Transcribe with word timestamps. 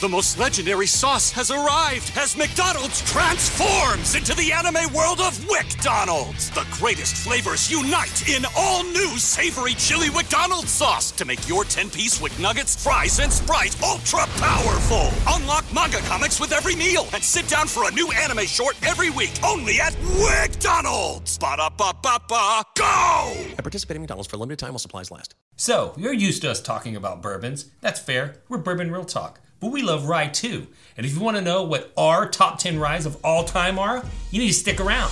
The 0.00 0.08
most 0.08 0.40
legendary 0.40 0.88
sauce 0.88 1.30
has 1.30 1.52
arrived 1.52 2.10
as 2.16 2.36
McDonald's 2.36 3.00
transforms 3.02 4.16
into 4.16 4.34
the 4.34 4.50
anime 4.50 4.92
world 4.92 5.20
of 5.20 5.38
WcDonald's. 5.38 6.50
The 6.50 6.66
greatest 6.72 7.14
flavors 7.16 7.70
unite 7.70 8.28
in 8.28 8.44
all 8.56 8.82
new 8.82 9.16
savory 9.18 9.74
chili 9.74 10.10
McDonald's 10.10 10.72
sauce 10.72 11.12
to 11.12 11.24
make 11.24 11.48
your 11.48 11.62
10-piece 11.62 12.20
Wick 12.20 12.36
Nuggets, 12.40 12.82
fries, 12.82 13.20
and 13.20 13.32
Sprite 13.32 13.80
ultra 13.84 14.26
powerful. 14.38 15.10
Unlock 15.28 15.64
manga 15.72 15.98
comics 15.98 16.40
with 16.40 16.50
every 16.52 16.74
meal 16.74 17.06
and 17.14 17.22
sit 17.22 17.46
down 17.46 17.68
for 17.68 17.88
a 17.88 17.92
new 17.92 18.10
anime 18.10 18.46
short 18.46 18.76
every 18.84 19.10
week 19.10 19.32
only 19.44 19.80
at 19.80 19.92
WcDonald's. 19.92 21.38
Ba-da-ba-ba-ba, 21.38 22.62
go! 22.76 23.32
At 23.56 23.58
participating 23.58 24.02
McDonald's 24.02 24.28
for 24.28 24.36
a 24.36 24.40
limited 24.40 24.58
time 24.58 24.70
while 24.70 24.80
supplies 24.80 25.12
last. 25.12 25.36
So, 25.56 25.94
you're 25.96 26.12
used 26.12 26.42
to 26.42 26.50
us 26.50 26.60
talking 26.60 26.96
about 26.96 27.22
bourbons. 27.22 27.66
That's 27.80 28.00
fair. 28.00 28.42
We're 28.48 28.58
Bourbon 28.58 28.90
Real 28.90 29.04
Talk. 29.04 29.40
But 29.64 29.72
we 29.72 29.80
love 29.80 30.08
rye 30.08 30.26
too. 30.26 30.66
And 30.94 31.06
if 31.06 31.14
you 31.14 31.20
want 31.20 31.38
to 31.38 31.42
know 31.42 31.62
what 31.62 31.90
our 31.96 32.28
top 32.28 32.58
10 32.58 32.78
ryes 32.78 33.06
of 33.06 33.16
all 33.24 33.44
time 33.44 33.78
are, 33.78 34.04
you 34.30 34.38
need 34.38 34.48
to 34.48 34.52
stick 34.52 34.78
around. 34.78 35.08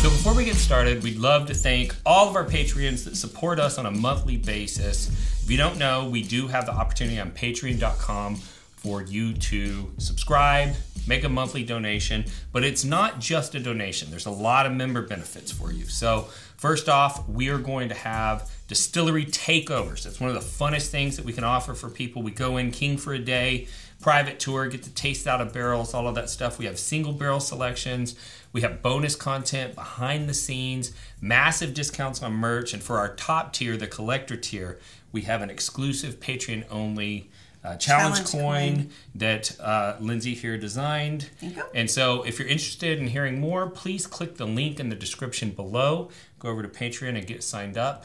So 0.00 0.08
before 0.08 0.34
we 0.34 0.46
get 0.46 0.54
started, 0.54 1.02
we'd 1.02 1.18
love 1.18 1.46
to 1.48 1.54
thank 1.54 1.94
all 2.06 2.30
of 2.30 2.36
our 2.36 2.46
Patreons 2.46 3.04
that 3.04 3.16
support 3.16 3.60
us 3.60 3.76
on 3.76 3.84
a 3.84 3.90
monthly 3.90 4.38
basis. 4.38 5.10
If 5.42 5.50
you 5.50 5.58
don't 5.58 5.76
know, 5.76 6.08
we 6.08 6.22
do 6.22 6.46
have 6.48 6.64
the 6.64 6.72
opportunity 6.72 7.20
on 7.20 7.32
patreon.com 7.32 8.36
for 8.76 9.02
you 9.02 9.34
to 9.34 9.92
subscribe, 9.98 10.74
make 11.06 11.24
a 11.24 11.28
monthly 11.28 11.64
donation, 11.64 12.24
but 12.50 12.64
it's 12.64 12.82
not 12.82 13.20
just 13.20 13.54
a 13.54 13.60
donation. 13.60 14.08
There's 14.08 14.24
a 14.24 14.30
lot 14.30 14.64
of 14.64 14.72
member 14.72 15.02
benefits 15.02 15.52
for 15.52 15.70
you. 15.70 15.84
So, 15.84 16.28
first 16.56 16.88
off, 16.88 17.28
we 17.28 17.48
are 17.48 17.58
going 17.58 17.88
to 17.88 17.94
have 17.94 18.50
distillery 18.68 19.24
takeovers. 19.24 20.02
That's 20.02 20.20
one 20.20 20.30
of 20.30 20.34
the 20.34 20.64
funnest 20.64 20.88
things 20.88 21.16
that 21.16 21.24
we 21.24 21.32
can 21.32 21.44
offer 21.44 21.74
for 21.74 21.88
people. 21.88 22.22
We 22.22 22.30
go 22.32 22.56
in 22.56 22.70
king 22.70 22.98
for 22.98 23.14
a 23.14 23.18
day, 23.18 23.68
private 24.00 24.38
tour, 24.38 24.68
get 24.68 24.82
to 24.82 24.90
taste 24.90 25.26
out 25.26 25.40
of 25.40 25.52
barrels, 25.52 25.94
all 25.94 26.08
of 26.08 26.14
that 26.16 26.30
stuff. 26.30 26.58
We 26.58 26.66
have 26.66 26.78
single 26.78 27.12
barrel 27.12 27.40
selections. 27.40 28.14
We 28.52 28.62
have 28.62 28.82
bonus 28.82 29.14
content 29.14 29.74
behind 29.74 30.28
the 30.28 30.34
scenes, 30.34 30.92
massive 31.20 31.74
discounts 31.74 32.22
on 32.22 32.32
merch, 32.32 32.72
and 32.72 32.82
for 32.82 32.96
our 32.96 33.14
top 33.14 33.52
tier, 33.52 33.76
the 33.76 33.86
collector 33.86 34.36
tier, 34.36 34.78
we 35.12 35.22
have 35.22 35.42
an 35.42 35.50
exclusive 35.50 36.20
Patreon 36.20 36.64
only 36.70 37.30
uh, 37.66 37.76
challenge, 37.76 38.16
Challenge 38.16 38.30
coin, 38.30 38.76
coin. 38.76 38.90
that 39.16 39.60
uh, 39.60 39.96
Lindsay 39.98 40.34
here 40.34 40.56
designed. 40.56 41.30
And 41.74 41.90
so, 41.90 42.22
if 42.22 42.38
you're 42.38 42.48
interested 42.48 42.98
in 42.98 43.08
hearing 43.08 43.40
more, 43.40 43.68
please 43.68 44.06
click 44.06 44.36
the 44.36 44.46
link 44.46 44.78
in 44.78 44.88
the 44.88 44.94
description 44.96 45.50
below. 45.50 46.10
Go 46.38 46.48
over 46.48 46.62
to 46.62 46.68
Patreon 46.68 47.16
and 47.18 47.26
get 47.26 47.42
signed 47.42 47.76
up. 47.76 48.04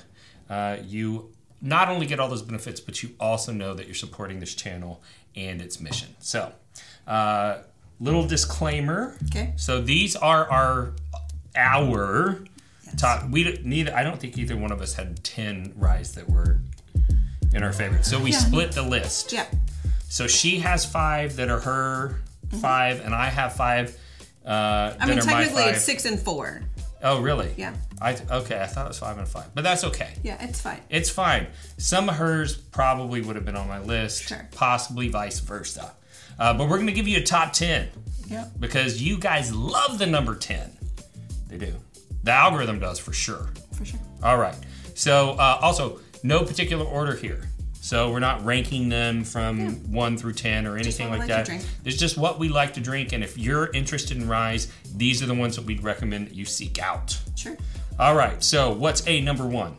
Uh, 0.49 0.77
you 0.83 1.31
not 1.61 1.89
only 1.89 2.07
get 2.07 2.19
all 2.19 2.27
those 2.27 2.41
benefits, 2.41 2.79
but 2.79 3.03
you 3.03 3.11
also 3.19 3.51
know 3.51 3.73
that 3.75 3.85
you're 3.85 3.93
supporting 3.93 4.39
this 4.39 4.55
channel 4.55 5.03
and 5.35 5.61
its 5.61 5.79
mission. 5.79 6.15
So, 6.19 6.53
uh, 7.07 7.59
little 7.99 8.25
disclaimer. 8.25 9.15
Okay. 9.27 9.53
So 9.57 9.79
these 9.79 10.15
are 10.15 10.49
our 10.49 10.93
our 11.55 12.39
top. 12.97 13.29
We 13.29 13.59
neither. 13.63 13.95
I 13.95 14.03
don't 14.03 14.19
think 14.19 14.37
either 14.37 14.57
one 14.57 14.71
of 14.71 14.81
us 14.81 14.95
had 14.95 15.23
ten 15.23 15.73
ryes 15.75 16.13
that 16.15 16.29
were 16.29 16.61
in 17.53 17.63
our 17.63 17.73
favorites. 17.73 18.09
So 18.09 18.19
we 18.19 18.31
Yeah. 18.31 18.37
split 18.39 18.71
the 18.71 18.81
list. 18.83 19.31
Yeah. 19.33 19.45
So 20.09 20.27
she 20.27 20.59
has 20.59 20.85
five 20.85 21.35
that 21.37 21.49
are 21.49 21.59
her 21.59 22.21
five, 22.61 22.99
and 23.01 23.13
I 23.15 23.29
have 23.29 23.53
five. 23.55 23.97
Uh, 24.45 24.51
Mm-hmm. 24.91 25.01
I 25.01 25.05
mean, 25.05 25.15
that 25.15 25.23
are 25.23 25.27
my 25.27 25.31
technically 25.43 25.63
it's 25.65 25.83
six 25.83 26.05
and 26.05 26.19
four. 26.19 26.61
Oh, 27.03 27.19
really? 27.21 27.51
Yeah. 27.57 27.73
I 28.01 28.15
okay. 28.29 28.61
I 28.61 28.67
thought 28.67 28.85
it 28.85 28.89
was 28.89 28.99
five 28.99 29.17
and 29.17 29.27
five, 29.27 29.53
but 29.55 29.63
that's 29.63 29.83
okay. 29.85 30.13
Yeah, 30.23 30.37
it's 30.43 30.59
fine. 30.61 30.79
It's 30.89 31.09
fine. 31.09 31.47
Some 31.77 32.09
of 32.09 32.15
hers 32.15 32.55
probably 32.57 33.21
would 33.21 33.35
have 33.35 33.45
been 33.45 33.55
on 33.55 33.67
my 33.67 33.79
list. 33.79 34.23
Sure. 34.27 34.47
Possibly 34.51 35.07
vice 35.07 35.39
versa. 35.39 35.93
Uh, 36.39 36.53
but 36.53 36.67
we're 36.69 36.77
to 36.87 36.91
give 36.93 37.07
you 37.07 37.17
a 37.19 37.23
top 37.23 37.53
10 37.53 37.89
Yeah. 38.27 38.45
because 38.59 39.01
you 39.01 39.17
guys 39.17 39.53
love 39.53 39.99
the 39.99 40.05
number 40.07 40.35
10. 40.35 40.71
They 41.47 41.57
do. 41.57 41.75
The 42.23 42.31
algorithm 42.31 42.79
does 42.79 42.97
for 42.99 43.13
sure. 43.13 43.49
For 43.73 43.85
sure. 43.85 43.99
All 44.23 44.37
right. 44.37 44.55
So, 44.95 45.31
uh, 45.31 45.59
also, 45.61 45.99
no 46.23 46.43
particular 46.43 46.85
order 46.85 47.15
here. 47.15 47.41
So, 47.83 48.11
we're 48.11 48.19
not 48.19 48.45
ranking 48.45 48.89
them 48.89 49.23
from 49.23 49.91
1 49.91 50.17
through 50.17 50.33
10 50.33 50.67
or 50.67 50.77
anything 50.77 51.09
what 51.09 51.17
like 51.17 51.29
like 51.29 51.37
that. 51.37 51.45
to 51.47 51.51
drink. 51.53 51.65
It's 51.83 51.97
just 51.97 52.15
what 52.15 52.37
we 52.37 52.47
like 52.47 52.75
to 52.75 52.79
drink. 52.79 53.11
And 53.11 53.23
if 53.23 53.39
you're 53.39 53.71
interested 53.73 54.17
in 54.17 54.27
ryes, 54.27 54.71
these 54.95 55.23
are 55.23 55.25
the 55.25 55.33
ones 55.33 55.55
that 55.55 55.65
we'd 55.65 55.83
recommend 55.83 56.27
that 56.27 56.35
you 56.35 56.45
seek 56.45 56.77
out. 56.79 57.19
Sure. 57.35 57.57
All 57.99 58.13
right. 58.15 58.43
So, 58.43 58.71
what's 58.71 59.05
a 59.07 59.19
number 59.21 59.47
one? 59.47 59.77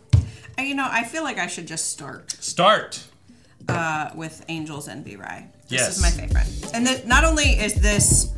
Uh, 0.58 0.62
You 0.62 0.74
know, 0.74 0.88
I 0.90 1.04
feel 1.04 1.22
like 1.22 1.38
I 1.38 1.46
should 1.46 1.66
just 1.68 1.90
start 1.90 2.32
Start. 2.40 3.04
uh, 3.68 4.10
with 4.16 4.44
Angels 4.48 4.88
Envy 4.88 5.14
Rye. 5.16 5.46
This 5.68 5.80
Yes. 5.80 5.96
is 5.96 6.02
my 6.02 6.10
favorite. 6.10 6.74
And 6.74 6.84
th- 6.86 7.04
not 7.04 7.22
only 7.24 7.50
is 7.50 7.74
this 7.74 8.30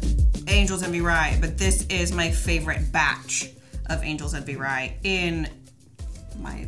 Angels 0.47 0.83
Envy 0.83 1.01
Rye, 1.01 1.39
but 1.41 1.57
this 1.57 1.87
is 1.89 2.13
my 2.13 2.31
favorite 2.31 2.93
batch 2.93 3.49
of 3.87 4.05
Angels 4.05 4.35
Envy 4.35 4.57
Rye 4.57 4.95
in 5.05 5.49
my 6.39 6.67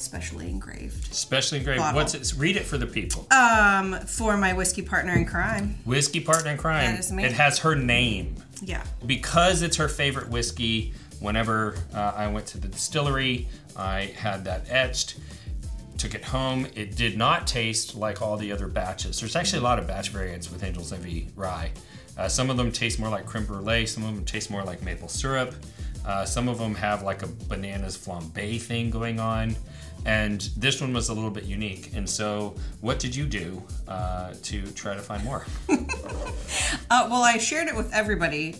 specially 0.00 0.48
engraved. 0.48 1.12
Specially 1.14 1.58
engraved. 1.58 1.78
Bottle. 1.80 2.00
What's 2.00 2.14
it? 2.14 2.32
Read 2.38 2.56
it 2.56 2.64
for 2.64 2.78
the 2.78 2.86
people. 2.86 3.26
Um, 3.30 3.94
for 4.06 4.36
my 4.36 4.52
whiskey 4.52 4.82
partner 4.82 5.14
in 5.14 5.24
crime. 5.24 5.76
whiskey 5.84 6.20
partner 6.20 6.50
in 6.52 6.56
crime. 6.58 6.92
That 6.92 7.00
is 7.00 7.12
me. 7.12 7.24
It 7.24 7.32
has 7.32 7.58
her 7.60 7.74
name 7.74 8.36
Yeah. 8.62 8.84
because 9.06 9.62
it's 9.62 9.76
her 9.76 9.88
favorite 9.88 10.28
whiskey. 10.28 10.92
Whenever 11.20 11.74
uh, 11.92 12.12
I 12.16 12.28
went 12.28 12.46
to 12.48 12.58
the 12.58 12.68
distillery, 12.68 13.48
I 13.76 14.12
had 14.16 14.44
that 14.44 14.66
etched. 14.70 15.18
Took 15.96 16.14
it 16.14 16.24
home. 16.24 16.68
It 16.76 16.94
did 16.94 17.18
not 17.18 17.48
taste 17.48 17.96
like 17.96 18.22
all 18.22 18.36
the 18.36 18.52
other 18.52 18.68
batches. 18.68 19.18
There's 19.18 19.34
actually 19.34 19.58
a 19.58 19.62
lot 19.64 19.80
of 19.80 19.88
batch 19.88 20.10
variants 20.10 20.48
with 20.48 20.62
Angel's 20.62 20.92
Envy 20.92 21.28
rye. 21.34 21.72
Uh, 22.16 22.28
some 22.28 22.50
of 22.50 22.56
them 22.56 22.70
taste 22.70 23.00
more 23.00 23.08
like 23.08 23.26
creme 23.26 23.44
brulee. 23.46 23.84
Some 23.86 24.04
of 24.04 24.14
them 24.14 24.24
taste 24.24 24.48
more 24.48 24.62
like 24.62 24.80
maple 24.82 25.08
syrup. 25.08 25.54
Uh, 26.06 26.24
some 26.24 26.48
of 26.48 26.56
them 26.58 26.74
have 26.76 27.02
like 27.02 27.24
a 27.24 27.26
bananas 27.48 27.98
flambe 27.98 28.60
thing 28.60 28.90
going 28.90 29.18
on. 29.18 29.56
And 30.04 30.40
this 30.56 30.80
one 30.80 30.92
was 30.92 31.08
a 31.08 31.14
little 31.14 31.30
bit 31.30 31.44
unique. 31.44 31.90
And 31.94 32.08
so, 32.08 32.54
what 32.80 32.98
did 32.98 33.14
you 33.14 33.26
do 33.26 33.62
uh, 33.86 34.32
to 34.42 34.62
try 34.72 34.94
to 34.94 35.00
find 35.00 35.24
more? 35.24 35.46
Uh, 36.90 37.06
well, 37.10 37.22
I 37.22 37.36
shared 37.36 37.68
it 37.68 37.76
with 37.76 37.92
everybody 37.92 38.56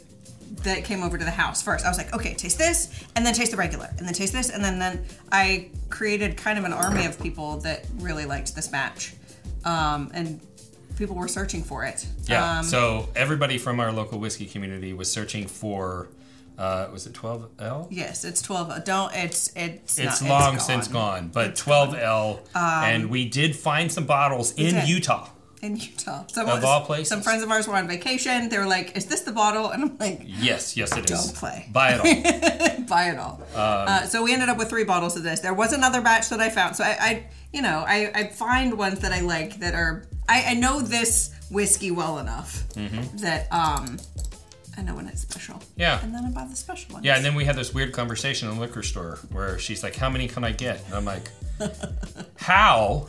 that 0.63 0.85
came 0.85 1.03
over 1.03 1.17
to 1.17 1.25
the 1.25 1.31
house 1.31 1.63
first. 1.63 1.85
I 1.85 1.89
was 1.89 1.99
like, 1.99 2.15
okay, 2.15 2.35
taste 2.35 2.59
this, 2.59 3.05
and 3.17 3.25
then 3.25 3.35
taste 3.35 3.53
the 3.53 3.57
regular, 3.57 3.89
and 3.97 4.07
then 4.07 4.15
taste 4.15 4.33
this, 4.33 4.51
and 4.51 4.63
then 4.63 4.79
then 4.79 5.05
I 5.33 5.71
created 5.89 6.37
kind 6.37 6.59
of 6.59 6.65
an 6.65 6.73
army 6.73 7.07
of 7.07 7.21
people 7.21 7.59
that 7.61 7.87
really 7.97 8.27
liked 8.27 8.55
this 8.55 8.69
batch, 8.69 9.15
um, 9.65 10.11
and 10.15 10.41
people 10.97 11.17
were 11.17 11.29
searching 11.29 11.63
for 11.63 11.85
it. 11.85 12.07
Yeah. 12.27 12.59
Um, 12.59 12.65
so 12.65 13.09
everybody 13.17 13.57
from 13.57 13.81
our 13.81 13.93
local 13.93 14.19
whiskey 14.19 14.47
community 14.47 14.93
was 14.93 15.11
searching 15.11 15.47
for. 15.47 16.09
Uh, 16.59 16.89
was 16.93 17.07
it 17.07 17.13
12L? 17.13 17.87
yes, 17.91 18.25
it's 18.25 18.43
twelve. 18.43 18.69
uh, 18.71 18.81
Don't 18.81 19.15
it's 19.15 19.53
it's 19.55 19.97
It's 19.99 20.21
not, 20.21 20.29
long 20.29 20.51
gone. 20.57 20.61
since 20.61 20.89
gone, 20.89 21.29
but 21.33 21.55
12L, 21.55 22.41
and 22.55 23.09
we 23.11 23.29
did 23.29 23.55
find 23.55 23.91
some 23.93 24.05
bottles 24.07 24.53
in 24.55 24.75
did. 24.75 24.89
Utah. 24.89 25.29
in 25.63 25.77
Utah. 25.77 26.25
Some, 26.33 26.49
Of 26.49 26.65
all 26.65 26.85
places. 26.85 27.09
some 27.09 27.21
friends 27.23 27.43
of 27.45 27.51
ours 27.51 27.67
were 27.69 27.75
on 27.77 27.87
vacation. 27.89 28.49
They 28.49 28.59
were 28.59 28.67
like, 28.67 28.97
"Is 28.97 29.07
this 29.07 29.21
the 29.23 29.33
bottle?" 29.33 29.71
And 29.71 29.83
I'm 29.85 29.99
like, 29.99 30.23
Yes, 30.25 30.77
yes, 30.77 30.97
it 30.97 31.09
is. 31.11 31.25
Don't 31.27 31.35
play. 31.37 31.69
Buy 31.73 31.93
it 31.95 32.01
all. 32.01 32.85
buy 32.87 33.11
it 33.11 33.19
all. 33.19 33.37
Um, 33.55 33.89
uh, 33.89 34.03
so 34.07 34.23
we 34.25 34.33
ended 34.33 34.49
up 34.49 34.59
with 34.59 34.69
three 34.69 34.85
bottles 34.85 35.17
of 35.17 35.23
this. 35.23 35.39
There 35.41 35.55
was 35.55 35.73
another 35.73 36.01
batch 36.01 36.29
that 36.31 36.41
I 36.41 36.49
found. 36.51 36.75
So 36.77 36.83
I, 36.85 36.97
I 37.01 37.27
you 37.53 37.63
know, 37.63 37.85
I, 37.87 38.11
I 38.15 38.29
find 38.29 38.77
ones 38.79 38.99
that 39.01 39.13
I 39.13 39.21
like 39.21 39.61
that 39.61 39.75
are. 39.75 40.07
I, 40.29 40.45
I 40.49 40.55
know 40.55 40.81
this 40.81 41.31
whiskey 41.51 41.91
well 41.91 42.19
enough 42.19 42.65
that 43.21 43.47
um, 43.53 43.97
I 44.79 44.83
know 44.83 44.95
when 44.95 45.09
it's 45.09 45.21
special. 45.23 45.61
Yeah. 45.77 46.01
And 46.03 46.15
then 46.15 46.25
I 46.25 46.31
buy 46.31 46.45
the 46.49 46.55
special 46.57 46.93
ones. 46.95 47.05
Yeah, 47.05 47.17
and 47.17 47.25
then 47.25 47.35
we 47.35 47.45
had 47.45 47.57
this 47.57 47.75
weird 47.75 47.93
conversation 47.93 48.49
in 48.49 48.55
the 48.55 48.61
liquor 48.61 48.83
store 48.85 49.19
where 49.33 49.59
she's 49.59 49.83
like, 49.83 49.97
How 49.97 50.09
many 50.09 50.29
can 50.29 50.45
I 50.45 50.53
get? 50.53 50.85
And 50.87 50.95
I'm 50.95 51.05
like, 51.05 51.29
How 52.37 53.09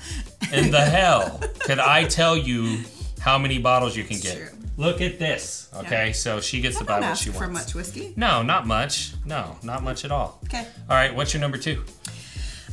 in 0.51 0.71
the 0.71 0.81
hell 0.81 1.39
could 1.59 1.79
I 1.79 2.05
tell 2.05 2.35
you 2.35 2.83
how 3.21 3.37
many 3.37 3.59
bottles 3.59 3.95
you 3.95 4.03
can 4.03 4.19
get? 4.19 4.35
true. 4.37 4.47
Look 4.77 5.01
at 5.01 5.19
this. 5.19 5.69
Okay, 5.75 6.07
Yeah. 6.07 6.13
so 6.13 6.39
she 6.39 6.61
gets 6.61 6.77
I 6.77 6.79
to 6.79 6.85
buy 6.85 6.99
what 7.01 7.17
she 7.17 7.29
for 7.31 7.39
wants. 7.47 7.53
much 7.67 7.75
whiskey. 7.75 8.13
No, 8.15 8.41
not 8.41 8.65
much. 8.65 9.13
No, 9.25 9.57
not 9.61 9.83
much 9.83 10.05
at 10.05 10.11
all. 10.11 10.39
Okay. 10.45 10.65
All 10.89 10.95
right, 10.95 11.13
what's 11.13 11.33
your 11.33 11.41
number 11.41 11.57
two? 11.57 11.83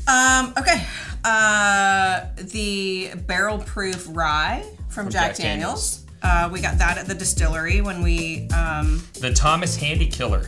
Um. 0.09 0.55
Okay. 0.56 0.87
Uh, 1.25 2.26
the 2.37 3.11
barrel 3.26 3.59
proof 3.59 4.06
rye 4.11 4.65
from, 4.88 5.11
Jack, 5.11 5.32
Jack 5.35 5.37
Daniels. 5.38 5.97
Daniels. 5.97 6.06
Uh, 6.23 6.49
we 6.53 6.61
got 6.61 6.79
that 6.79 6.99
at 6.99 7.07
the 7.07 7.15
distillery 7.15 7.81
when 7.81 8.03
we 8.03 8.49
um, 8.51 9.03
The 9.21 9.33
Thomas 9.33 9.77
Handy 9.77 10.07
Killer. 10.07 10.45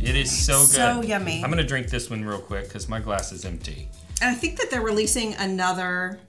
It 0.00 0.16
is 0.16 0.30
so 0.30 0.60
good. 0.60 0.68
So 0.68 1.02
yummy. 1.02 1.42
I'm 1.42 1.50
gonna 1.50 1.64
drink 1.64 1.88
this 1.88 2.10
one 2.10 2.24
real 2.24 2.38
quick 2.38 2.64
because 2.64 2.88
my 2.88 3.00
glass 3.00 3.32
is 3.32 3.44
empty. 3.44 3.88
and 4.20 4.30
I 4.30 4.34
think 4.34 4.58
that 4.58 4.70
they're 4.70 4.82
releasing 4.82 5.34
another 5.34 6.20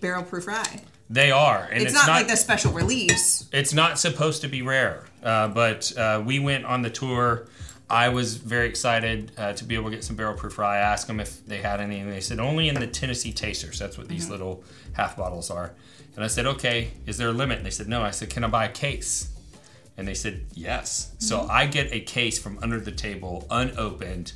barrel 0.00 0.22
proof 0.22 0.46
rye. 0.46 0.80
They 1.10 1.30
are, 1.30 1.68
and 1.70 1.82
It's, 1.82 1.92
it's, 1.92 2.06
not, 2.06 2.08
like 2.08 2.28
the 2.28 2.36
special 2.36 2.72
release. 2.72 3.46
It's 3.52 3.74
not 3.74 3.98
supposed 3.98 4.40
to 4.42 4.48
be 4.48 4.62
rare, 4.62 5.04
uh, 5.22 5.48
but 5.48 5.96
uh, 5.96 6.22
we 6.24 6.38
went 6.40 6.64
on 6.64 6.82
the 6.82 6.90
tour 6.90 7.46
I 7.88 8.08
was 8.08 8.36
very 8.38 8.66
excited 8.66 9.32
uh, 9.36 9.52
to 9.52 9.64
be 9.64 9.74
able 9.74 9.90
to 9.90 9.96
get 9.96 10.04
some 10.04 10.16
barrel 10.16 10.34
proof 10.34 10.58
rye. 10.58 10.76
I 10.76 10.78
asked 10.78 11.06
them 11.06 11.20
if 11.20 11.44
they 11.46 11.58
had 11.58 11.80
any, 11.80 12.00
and 12.00 12.10
they 12.10 12.20
said 12.20 12.40
only 12.40 12.68
in 12.68 12.76
the 12.76 12.86
Tennessee 12.86 13.32
Tasters. 13.32 13.78
That's 13.78 13.98
what 13.98 14.08
these 14.08 14.30
little 14.30 14.64
half 14.94 15.16
bottles 15.16 15.50
are. 15.50 15.74
And 16.14 16.24
I 16.24 16.28
said, 16.28 16.46
okay, 16.46 16.92
is 17.06 17.18
there 17.18 17.28
a 17.28 17.32
limit? 17.32 17.58
And 17.58 17.66
they 17.66 17.70
said, 17.70 17.88
no. 17.88 18.02
I 18.02 18.10
said, 18.10 18.30
can 18.30 18.44
I 18.44 18.48
buy 18.48 18.66
a 18.66 18.72
case? 18.72 19.30
And 19.96 20.06
they 20.06 20.14
said, 20.14 20.46
yes. 20.54 21.12
So 21.18 21.40
mm-hmm. 21.40 21.50
I 21.50 21.66
get 21.66 21.92
a 21.92 22.00
case 22.00 22.38
from 22.38 22.58
under 22.62 22.80
the 22.80 22.92
table, 22.92 23.46
unopened. 23.50 24.32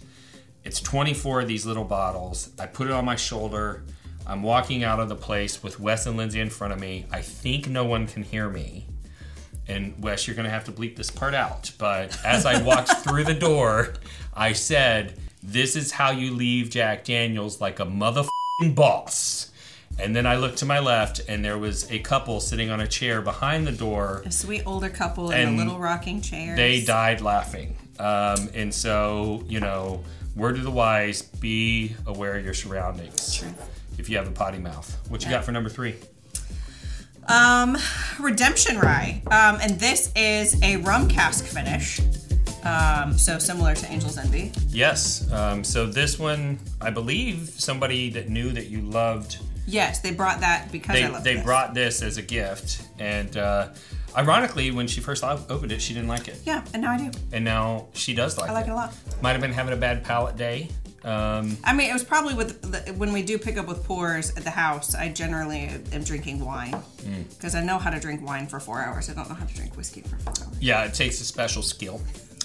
It's 0.64 0.80
24 0.80 1.42
of 1.42 1.48
these 1.48 1.66
little 1.66 1.84
bottles. 1.84 2.50
I 2.58 2.66
put 2.66 2.88
it 2.88 2.92
on 2.92 3.04
my 3.04 3.16
shoulder. 3.16 3.84
I'm 4.26 4.42
walking 4.42 4.84
out 4.84 5.00
of 5.00 5.08
the 5.08 5.16
place 5.16 5.62
with 5.62 5.80
Wes 5.80 6.06
and 6.06 6.16
Lindsay 6.16 6.40
in 6.40 6.50
front 6.50 6.72
of 6.72 6.80
me. 6.80 7.06
I 7.10 7.22
think 7.22 7.68
no 7.68 7.84
one 7.84 8.06
can 8.06 8.22
hear 8.22 8.48
me. 8.50 8.86
And 9.66 9.94
Wes, 10.02 10.26
you're 10.26 10.36
going 10.36 10.44
to 10.44 10.50
have 10.50 10.64
to 10.64 10.72
bleep 10.72 10.96
this 10.96 11.10
part 11.10 11.34
out. 11.34 11.70
But 11.78 12.18
as 12.24 12.44
I 12.44 12.62
walked 12.62 12.92
through 13.04 13.24
the 13.24 13.34
door, 13.34 13.94
I 14.34 14.52
said, 14.52 15.18
This 15.42 15.76
is 15.76 15.92
how 15.92 16.10
you 16.10 16.34
leave 16.34 16.70
Jack 16.70 17.04
Daniels 17.04 17.60
like 17.60 17.80
a 17.80 17.86
motherfucking 17.86 18.74
boss. 18.74 19.50
And 20.00 20.14
then 20.14 20.26
I 20.26 20.36
looked 20.36 20.58
to 20.58 20.66
my 20.66 20.78
left, 20.78 21.20
and 21.28 21.44
there 21.44 21.58
was 21.58 21.90
a 21.90 21.98
couple 21.98 22.38
sitting 22.40 22.70
on 22.70 22.80
a 22.80 22.86
chair 22.86 23.20
behind 23.20 23.66
the 23.66 23.72
door. 23.72 24.22
A 24.24 24.30
sweet 24.30 24.62
older 24.64 24.88
couple 24.88 25.32
in 25.32 25.48
a 25.48 25.56
little 25.56 25.78
rocking 25.78 26.20
chair. 26.20 26.54
They 26.54 26.80
died 26.82 27.20
laughing. 27.20 27.76
Um, 27.98 28.48
and 28.54 28.72
so, 28.72 29.42
you 29.48 29.58
know, 29.58 30.04
word 30.36 30.54
to 30.56 30.62
the 30.62 30.70
wise 30.70 31.22
be 31.22 31.96
aware 32.06 32.36
of 32.36 32.44
your 32.44 32.54
surroundings. 32.54 33.34
True. 33.34 33.52
If 33.98 34.08
you 34.08 34.16
have 34.16 34.28
a 34.28 34.32
potty 34.32 34.58
mouth. 34.58 34.96
What 35.08 35.24
you 35.24 35.30
got 35.30 35.44
for 35.44 35.50
number 35.50 35.68
three? 35.68 35.96
Um, 37.26 37.76
Redemption 38.20 38.78
Rye. 38.78 39.20
Um, 39.26 39.58
and 39.60 39.80
this 39.80 40.12
is 40.14 40.62
a 40.62 40.76
rum 40.76 41.08
cask 41.08 41.44
finish. 41.44 42.00
Um, 42.64 43.18
so 43.18 43.38
similar 43.38 43.74
to 43.74 43.90
Angel's 43.90 44.16
Envy. 44.16 44.52
Yes. 44.68 45.30
Um, 45.32 45.64
so 45.64 45.86
this 45.86 46.18
one, 46.18 46.58
I 46.80 46.90
believe 46.90 47.50
somebody 47.56 48.10
that 48.10 48.28
knew 48.28 48.50
that 48.52 48.66
you 48.66 48.80
loved 48.80 49.38
Yes, 49.68 50.00
they 50.00 50.12
brought 50.12 50.40
that 50.40 50.72
because 50.72 50.94
they, 50.94 51.04
I 51.04 51.08
love 51.08 51.24
they 51.24 51.34
this. 51.34 51.44
brought 51.44 51.74
this 51.74 52.02
as 52.02 52.16
a 52.16 52.22
gift 52.22 52.82
and 52.98 53.36
uh, 53.36 53.68
ironically 54.16 54.70
when 54.70 54.86
she 54.86 55.00
first 55.00 55.22
opened 55.22 55.72
it 55.72 55.80
she 55.82 55.92
didn't 55.94 56.08
like 56.08 56.26
it 56.28 56.40
Yeah, 56.44 56.64
and 56.72 56.82
now 56.82 56.92
I 56.92 56.98
do. 56.98 57.10
and 57.32 57.44
now 57.44 57.86
she 57.92 58.14
does 58.14 58.38
like, 58.38 58.48
it. 58.48 58.52
I 58.52 58.54
like 58.54 58.66
it 58.66 58.70
a 58.70 58.74
lot. 58.74 58.94
might 59.22 59.32
have 59.32 59.40
been 59.40 59.52
having 59.52 59.74
a 59.74 59.76
bad 59.76 60.02
palate 60.04 60.36
day 60.36 60.68
um, 61.04 61.56
I 61.62 61.72
mean, 61.74 61.88
it 61.88 61.92
was 61.92 62.02
probably 62.02 62.34
with 62.34 62.60
the, 62.60 62.92
when 62.94 63.12
we 63.12 63.22
do 63.22 63.38
pick 63.38 63.56
up 63.56 63.68
with 63.68 63.84
pours 63.84 64.36
at 64.36 64.42
the 64.42 64.50
house. 64.50 64.96
I 64.96 65.08
generally 65.08 65.70
am 65.92 66.02
drinking 66.02 66.44
wine 66.44 66.72
Mm. 66.72 67.28
because 67.30 67.54
I 67.54 67.62
know 67.62 67.78
how 67.78 67.90
to 67.90 68.00
drink 68.00 68.20
wine 68.26 68.48
for 68.48 68.58
four 68.58 68.80
hours. 68.82 69.08
I 69.08 69.14
don't 69.14 69.28
know 69.28 69.36
how 69.36 69.46
to 69.46 69.54
drink 69.54 69.76
whiskey 69.76 70.00
for 70.02 70.16
four 70.16 70.32
hours. 70.44 70.56
yeah 70.60 70.82
it 70.84 70.94
takes 70.94 71.20
a 71.20 71.24
special 71.24 71.62
skill 71.62 72.00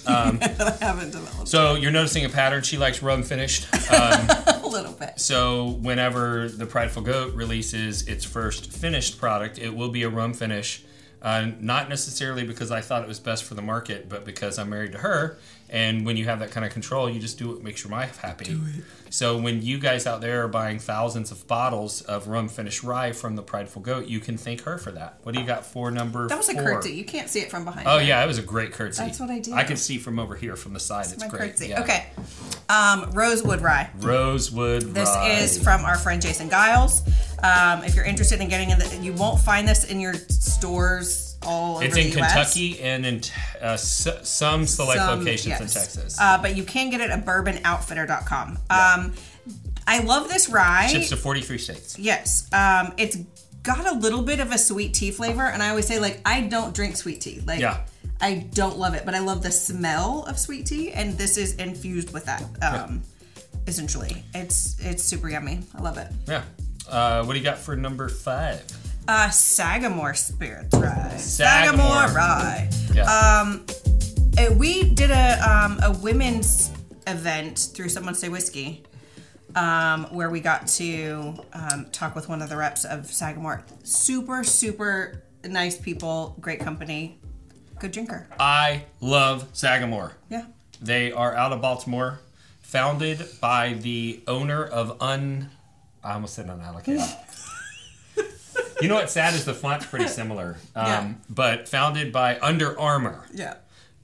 Um, 0.06 0.38
I 0.42 0.76
haven't 0.80 1.12
developed 1.12 1.48
so 1.48 1.74
you're 1.74 1.90
noticing 1.92 2.24
a 2.24 2.28
pattern. 2.28 2.62
She 2.62 2.76
likes 2.78 3.02
rum 3.02 3.22
finished. 3.22 3.66
Um, 3.94 4.26
a 4.64 4.66
little 4.66 4.92
bit. 4.92 5.20
so 5.20 5.78
whenever 5.82 6.48
the 6.48 6.66
prideful 6.66 7.02
goat 7.02 7.34
releases 7.34 8.08
its 8.08 8.24
first 8.24 8.72
finished 8.72 9.18
product 9.18 9.58
it 9.58 9.76
will 9.76 9.90
be 9.90 10.02
a 10.02 10.08
rum 10.08 10.32
finish 10.32 10.82
uh, 11.24 11.50
not 11.58 11.88
necessarily 11.88 12.44
because 12.44 12.70
I 12.70 12.82
thought 12.82 13.02
it 13.02 13.08
was 13.08 13.18
best 13.18 13.44
for 13.44 13.54
the 13.54 13.62
market, 13.62 14.08
but 14.08 14.24
because 14.24 14.58
I'm 14.58 14.70
married 14.70 14.92
to 14.92 14.98
her. 14.98 15.38
And 15.70 16.04
when 16.06 16.16
you 16.16 16.26
have 16.26 16.38
that 16.40 16.50
kind 16.50 16.64
of 16.64 16.72
control, 16.72 17.08
you 17.10 17.18
just 17.18 17.38
do 17.38 17.48
what 17.48 17.62
makes 17.62 17.82
your 17.82 17.90
wife 17.90 18.18
happy. 18.18 18.44
Do 18.44 18.60
it. 18.76 18.84
So 19.08 19.38
when 19.38 19.62
you 19.62 19.78
guys 19.78 20.06
out 20.06 20.20
there 20.20 20.44
are 20.44 20.48
buying 20.48 20.78
thousands 20.78 21.30
of 21.30 21.48
bottles 21.48 22.02
of 22.02 22.28
rum 22.28 22.48
finished 22.48 22.82
rye 22.84 23.12
from 23.12 23.34
the 23.34 23.42
Prideful 23.42 23.80
Goat, 23.80 24.06
you 24.06 24.20
can 24.20 24.36
thank 24.36 24.60
her 24.62 24.76
for 24.76 24.92
that. 24.92 25.18
What 25.22 25.34
do 25.34 25.40
you 25.40 25.46
got 25.46 25.64
for 25.64 25.90
number 25.90 26.28
That 26.28 26.36
was 26.36 26.48
a 26.50 26.52
four? 26.52 26.62
curtsy. 26.64 26.92
You 26.92 27.04
can't 27.04 27.30
see 27.30 27.40
it 27.40 27.50
from 27.50 27.64
behind. 27.64 27.88
Oh 27.88 27.98
me. 27.98 28.06
yeah, 28.08 28.22
it 28.22 28.26
was 28.26 28.38
a 28.38 28.42
great 28.42 28.72
curtsy. 28.72 29.02
That's 29.04 29.18
what 29.18 29.30
I 29.30 29.38
did. 29.38 29.54
I 29.54 29.64
can 29.64 29.76
see 29.76 29.98
from 29.98 30.18
over 30.18 30.34
here 30.36 30.54
from 30.54 30.74
the 30.74 30.80
side. 30.80 31.06
It's 31.06 31.18
my 31.18 31.28
great. 31.28 31.40
curtsy. 31.52 31.68
Yeah. 31.68 31.80
Okay. 31.82 32.06
Um, 32.68 33.10
Rosewood 33.12 33.60
Rye. 33.62 33.88
Rosewood 34.00 34.82
rye. 34.84 34.90
This 34.92 35.08
rye. 35.08 35.28
is 35.40 35.62
from 35.62 35.84
our 35.84 35.96
friend 35.96 36.20
Jason 36.20 36.50
Giles. 36.50 37.02
Um, 37.44 37.84
if 37.84 37.94
you're 37.94 38.04
interested 38.06 38.40
in 38.40 38.48
getting 38.48 38.70
in 38.70 38.78
the, 38.78 38.98
you 39.02 39.12
won't 39.12 39.38
find 39.40 39.68
this 39.68 39.84
in 39.84 40.00
your 40.00 40.14
stores 40.14 41.36
all 41.44 41.76
over 41.76 41.84
It's 41.84 41.96
in 41.96 42.10
the 42.10 42.20
US. 42.22 42.32
Kentucky 42.32 42.80
and 42.80 43.04
in 43.04 43.20
uh, 43.60 43.74
s- 43.74 44.08
some 44.22 44.66
select 44.66 44.98
Some- 45.00 45.18
locations 45.20 45.60
in. 45.60 45.66
Texas. 45.68 46.16
Uh, 46.18 46.38
but 46.40 46.56
you 46.56 46.64
can 46.64 46.88
get 46.90 47.00
it 47.02 47.10
at 47.10 47.24
bourbonoutfitter.com. 47.26 48.58
Um, 48.70 49.12
I 49.86 49.98
love 50.00 50.28
this 50.28 50.48
rye. 50.48 50.86
Ships 50.86 51.10
to 51.10 51.16
43 51.16 51.58
states. 51.58 51.98
Yes. 51.98 52.48
Um, 52.52 52.94
it's 52.96 53.16
got 53.62 53.86
a 53.86 53.94
little 53.94 54.22
bit 54.22 54.40
of 54.40 54.50
a 54.52 54.56
sweet 54.58 54.94
tea 54.94 55.10
flavor, 55.10 55.44
and 55.44 55.62
I 55.62 55.68
always 55.70 55.86
say 55.86 55.98
like 55.98 56.20
I 56.24 56.40
don't 56.42 56.74
drink 56.74 56.96
sweet 56.96 57.20
tea. 57.20 57.42
Like 57.46 57.60
Yeah. 57.60 57.80
I 58.20 58.46
don't 58.54 58.78
love 58.78 58.94
it, 58.94 59.04
but 59.04 59.14
I 59.14 59.18
love 59.18 59.42
the 59.42 59.50
smell 59.52 60.24
of 60.26 60.38
sweet 60.38 60.64
tea, 60.66 60.92
and 60.92 61.18
this 61.18 61.36
is 61.36 61.56
infused 61.56 62.12
with 62.14 62.24
that. 62.24 62.42
Um, 62.62 63.02
essentially, 63.66 64.22
it's 64.34 64.76
it's 64.80 65.02
super 65.02 65.28
yummy. 65.28 65.60
I 65.74 65.82
love 65.82 65.98
it. 65.98 66.08
Yeah. 66.26 66.42
Uh, 66.88 67.24
what 67.24 67.32
do 67.32 67.38
you 67.38 67.44
got 67.44 67.58
for 67.58 67.76
number 67.76 68.08
five? 68.08 68.62
Uh, 69.06 69.28
Sagamore 69.30 70.14
Spirits 70.14 70.74
Rye. 70.74 71.16
Sagamore. 71.18 72.14
Rye. 72.14 72.70
Yeah. 72.92 73.04
Um, 73.04 73.66
uh, 74.38 74.52
we 74.54 74.90
did 74.90 75.10
a 75.10 75.38
um, 75.40 75.78
a 75.82 75.92
women's 75.98 76.70
event 77.06 77.70
through 77.74 77.88
Someone 77.90 78.14
Say 78.14 78.28
Whiskey, 78.28 78.82
um, 79.54 80.04
where 80.06 80.30
we 80.30 80.40
got 80.40 80.66
to 80.68 81.34
um, 81.52 81.86
talk 81.92 82.14
with 82.14 82.28
one 82.28 82.40
of 82.42 82.48
the 82.48 82.56
reps 82.56 82.84
of 82.84 83.06
Sagamore. 83.06 83.64
Super, 83.82 84.42
super 84.42 85.22
nice 85.44 85.76
people, 85.78 86.36
great 86.40 86.60
company, 86.60 87.20
good 87.78 87.92
drinker. 87.92 88.26
I 88.40 88.84
love 89.00 89.48
Sagamore. 89.52 90.12
Yeah. 90.30 90.46
They 90.80 91.12
are 91.12 91.34
out 91.34 91.52
of 91.52 91.60
Baltimore, 91.60 92.20
founded 92.60 93.26
by 93.40 93.74
the 93.74 94.22
owner 94.26 94.64
of 94.64 95.00
Un. 95.02 95.50
I 96.04 96.12
almost 96.14 96.34
said 96.34 96.46
unallocated. 96.46 97.08
you 98.80 98.88
know 98.88 98.96
what's 98.96 99.12
sad 99.12 99.34
is 99.34 99.44
the 99.44 99.54
font's 99.54 99.86
pretty 99.86 100.08
similar, 100.08 100.56
um, 100.76 100.86
Yeah. 100.86 101.12
but 101.30 101.68
founded 101.68 102.12
by 102.12 102.38
Under 102.40 102.78
Armour. 102.78 103.26
Yeah. 103.32 103.54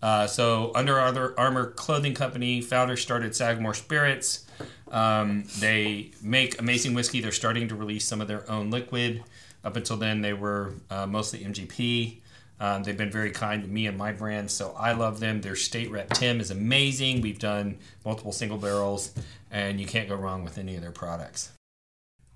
Uh, 0.02 0.26
so 0.26 0.72
Under 0.74 0.98
Armour, 0.98 1.72
Clothing 1.72 2.14
Company 2.14 2.60
founder 2.62 2.96
started 2.96 3.36
Sagamore 3.36 3.74
Spirits. 3.74 4.46
Um, 4.90 5.44
they 5.58 6.10
make 6.22 6.58
amazing 6.58 6.94
whiskey. 6.94 7.20
They're 7.20 7.32
starting 7.32 7.68
to 7.68 7.74
release 7.74 8.06
some 8.06 8.20
of 8.20 8.28
their 8.28 8.50
own 8.50 8.70
liquid. 8.70 9.22
Up 9.62 9.76
until 9.76 9.98
then, 9.98 10.22
they 10.22 10.32
were 10.32 10.72
uh, 10.90 11.06
mostly 11.06 11.40
MGP. 11.40 12.16
Um, 12.60 12.82
they've 12.82 12.96
been 12.96 13.10
very 13.10 13.30
kind 13.30 13.62
to 13.62 13.68
me 13.68 13.86
and 13.86 13.96
my 13.96 14.12
brand, 14.12 14.50
so 14.50 14.74
I 14.78 14.92
love 14.92 15.20
them. 15.20 15.40
Their 15.42 15.56
state 15.56 15.90
rep 15.90 16.10
Tim 16.10 16.40
is 16.40 16.50
amazing. 16.50 17.20
We've 17.20 17.38
done 17.38 17.78
multiple 18.04 18.32
single 18.32 18.58
barrels, 18.58 19.12
and 19.50 19.78
you 19.80 19.86
can't 19.86 20.08
go 20.08 20.14
wrong 20.14 20.44
with 20.44 20.58
any 20.58 20.76
of 20.76 20.82
their 20.82 20.90
products. 20.92 21.52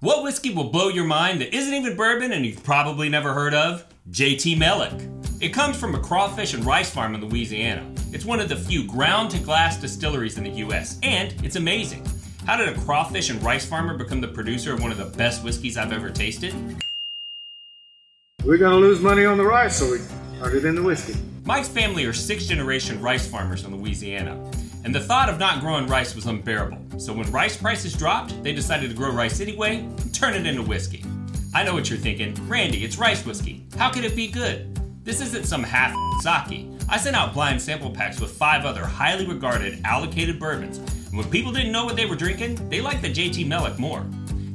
What 0.00 0.22
whiskey 0.22 0.52
will 0.52 0.70
blow 0.70 0.88
your 0.88 1.04
mind 1.04 1.40
that 1.40 1.54
isn't 1.54 1.72
even 1.72 1.96
bourbon 1.96 2.32
and 2.32 2.44
you've 2.44 2.62
probably 2.62 3.08
never 3.08 3.32
heard 3.32 3.54
of? 3.54 3.86
JT 4.10 4.56
Meleck. 4.56 5.42
It 5.42 5.50
comes 5.50 5.78
from 5.78 5.94
a 5.94 6.00
crawfish 6.00 6.52
and 6.52 6.64
rice 6.64 6.90
farm 6.90 7.14
in 7.14 7.24
Louisiana. 7.24 7.90
It's 8.12 8.24
one 8.24 8.38
of 8.40 8.48
the 8.48 8.56
few 8.56 8.86
ground 8.86 9.30
to 9.30 9.38
glass 9.38 9.80
distilleries 9.80 10.36
in 10.36 10.44
the 10.44 10.50
US, 10.66 10.98
and 11.02 11.34
it's 11.42 11.56
amazing. 11.56 12.06
How 12.44 12.56
did 12.56 12.68
a 12.68 12.78
crawfish 12.82 13.30
and 13.30 13.42
rice 13.42 13.64
farmer 13.64 13.96
become 13.96 14.20
the 14.20 14.28
producer 14.28 14.74
of 14.74 14.82
one 14.82 14.92
of 14.92 14.98
the 14.98 15.16
best 15.16 15.42
whiskeys 15.42 15.78
I've 15.78 15.92
ever 15.92 16.10
tasted? 16.10 16.54
We're 18.44 18.58
gonna 18.58 18.76
lose 18.76 19.00
money 19.00 19.24
on 19.24 19.38
the 19.38 19.44
rice, 19.44 19.78
so 19.78 19.90
we 19.90 19.98
turned 20.38 20.56
it 20.56 20.64
into 20.66 20.82
whiskey. 20.82 21.14
Mike's 21.44 21.68
family 21.68 22.04
are 22.04 22.12
six 22.12 22.46
generation 22.46 23.00
rice 23.00 23.26
farmers 23.26 23.64
in 23.64 23.74
Louisiana, 23.74 24.38
and 24.84 24.94
the 24.94 25.00
thought 25.00 25.28
of 25.28 25.38
not 25.38 25.60
growing 25.60 25.86
rice 25.86 26.14
was 26.14 26.26
unbearable. 26.26 27.00
So 27.00 27.12
when 27.12 27.30
rice 27.32 27.56
prices 27.56 27.94
dropped, 27.94 28.42
they 28.42 28.52
decided 28.52 28.90
to 28.90 28.96
grow 28.96 29.10
rice 29.10 29.40
anyway 29.40 29.78
and 29.78 30.14
turn 30.14 30.34
it 30.34 30.46
into 30.46 30.62
whiskey. 30.62 31.02
I 31.54 31.64
know 31.64 31.72
what 31.72 31.88
you're 31.88 31.98
thinking, 31.98 32.34
Randy, 32.48 32.84
it's 32.84 32.98
rice 32.98 33.24
whiskey. 33.24 33.66
How 33.78 33.90
could 33.90 34.04
it 34.04 34.14
be 34.14 34.28
good? 34.28 34.74
This 35.04 35.20
isn't 35.20 35.46
some 35.46 35.62
half 35.62 35.94
sake. 36.20 36.66
I 36.88 36.98
sent 36.98 37.16
out 37.16 37.32
blind 37.32 37.60
sample 37.62 37.90
packs 37.90 38.20
with 38.20 38.30
five 38.30 38.64
other 38.64 38.84
highly 38.84 39.26
regarded 39.26 39.80
allocated 39.84 40.38
bourbons, 40.38 40.78
and 40.78 41.16
when 41.16 41.30
people 41.30 41.52
didn't 41.52 41.72
know 41.72 41.84
what 41.84 41.96
they 41.96 42.06
were 42.06 42.16
drinking, 42.16 42.68
they 42.68 42.80
liked 42.80 43.02
the 43.02 43.12
JT 43.12 43.46
Meleck 43.46 43.78
more. 43.78 44.04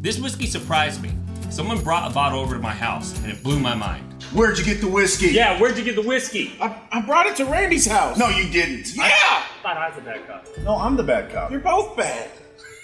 This 0.01 0.19
whiskey 0.19 0.45
surprised 0.45 1.01
me. 1.01 1.11
Someone 1.49 1.83
brought 1.83 2.09
a 2.09 2.13
bottle 2.13 2.39
over 2.39 2.55
to 2.55 2.61
my 2.61 2.73
house, 2.73 3.17
and 3.19 3.31
it 3.31 3.43
blew 3.43 3.59
my 3.59 3.73
mind. 3.73 4.08
Where'd 4.33 4.57
you 4.57 4.65
get 4.65 4.81
the 4.81 4.87
whiskey? 4.87 5.27
Yeah, 5.27 5.59
where'd 5.59 5.77
you 5.77 5.83
get 5.83 5.95
the 5.95 6.01
whiskey? 6.01 6.55
I, 6.61 6.79
I 6.91 7.01
brought 7.01 7.25
it 7.25 7.35
to 7.37 7.45
Randy's 7.45 7.87
house. 7.87 8.17
No, 8.17 8.29
you 8.29 8.49
didn't. 8.49 8.95
Yeah. 8.95 9.05
I 9.05 9.43
thought 9.63 9.77
I 9.77 9.89
was 9.89 9.97
a 9.97 10.01
bad 10.01 10.27
cop. 10.27 10.45
No, 10.63 10.75
I'm 10.75 10.95
the 10.95 11.03
bad 11.03 11.31
cop. 11.31 11.51
You're 11.51 11.59
both 11.59 11.97
bad. 11.97 12.29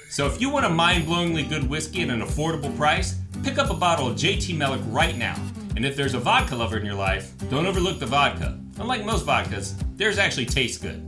So 0.10 0.28
if 0.28 0.40
you 0.40 0.50
want 0.50 0.66
a 0.66 0.70
mind-blowingly 0.70 1.48
good 1.50 1.70
whiskey 1.70 2.04
at 2.04 2.10
an 2.10 2.22
affordable 2.22 2.76
price, 2.78 3.16
pick 3.44 3.58
up 3.58 3.70
a 3.70 3.74
bottle 3.74 4.08
of 4.08 4.16
JT 4.16 4.56
Meleck 4.56 4.82
right 4.92 5.18
now. 5.18 5.36
And 5.76 5.86
if 5.86 5.96
there's 5.96 6.14
a 6.14 6.20
vodka 6.20 6.56
lover 6.56 6.78
in 6.78 6.86
your 6.86 6.96
life, 6.96 7.34
don't 7.50 7.66
overlook 7.66 8.00
the 8.00 8.06
vodka. 8.06 8.58
Unlike 8.80 9.06
most 9.06 9.26
vodkas, 9.26 9.76
theirs 9.98 10.18
actually 10.18 10.46
tastes 10.46 10.78
good. 10.78 11.04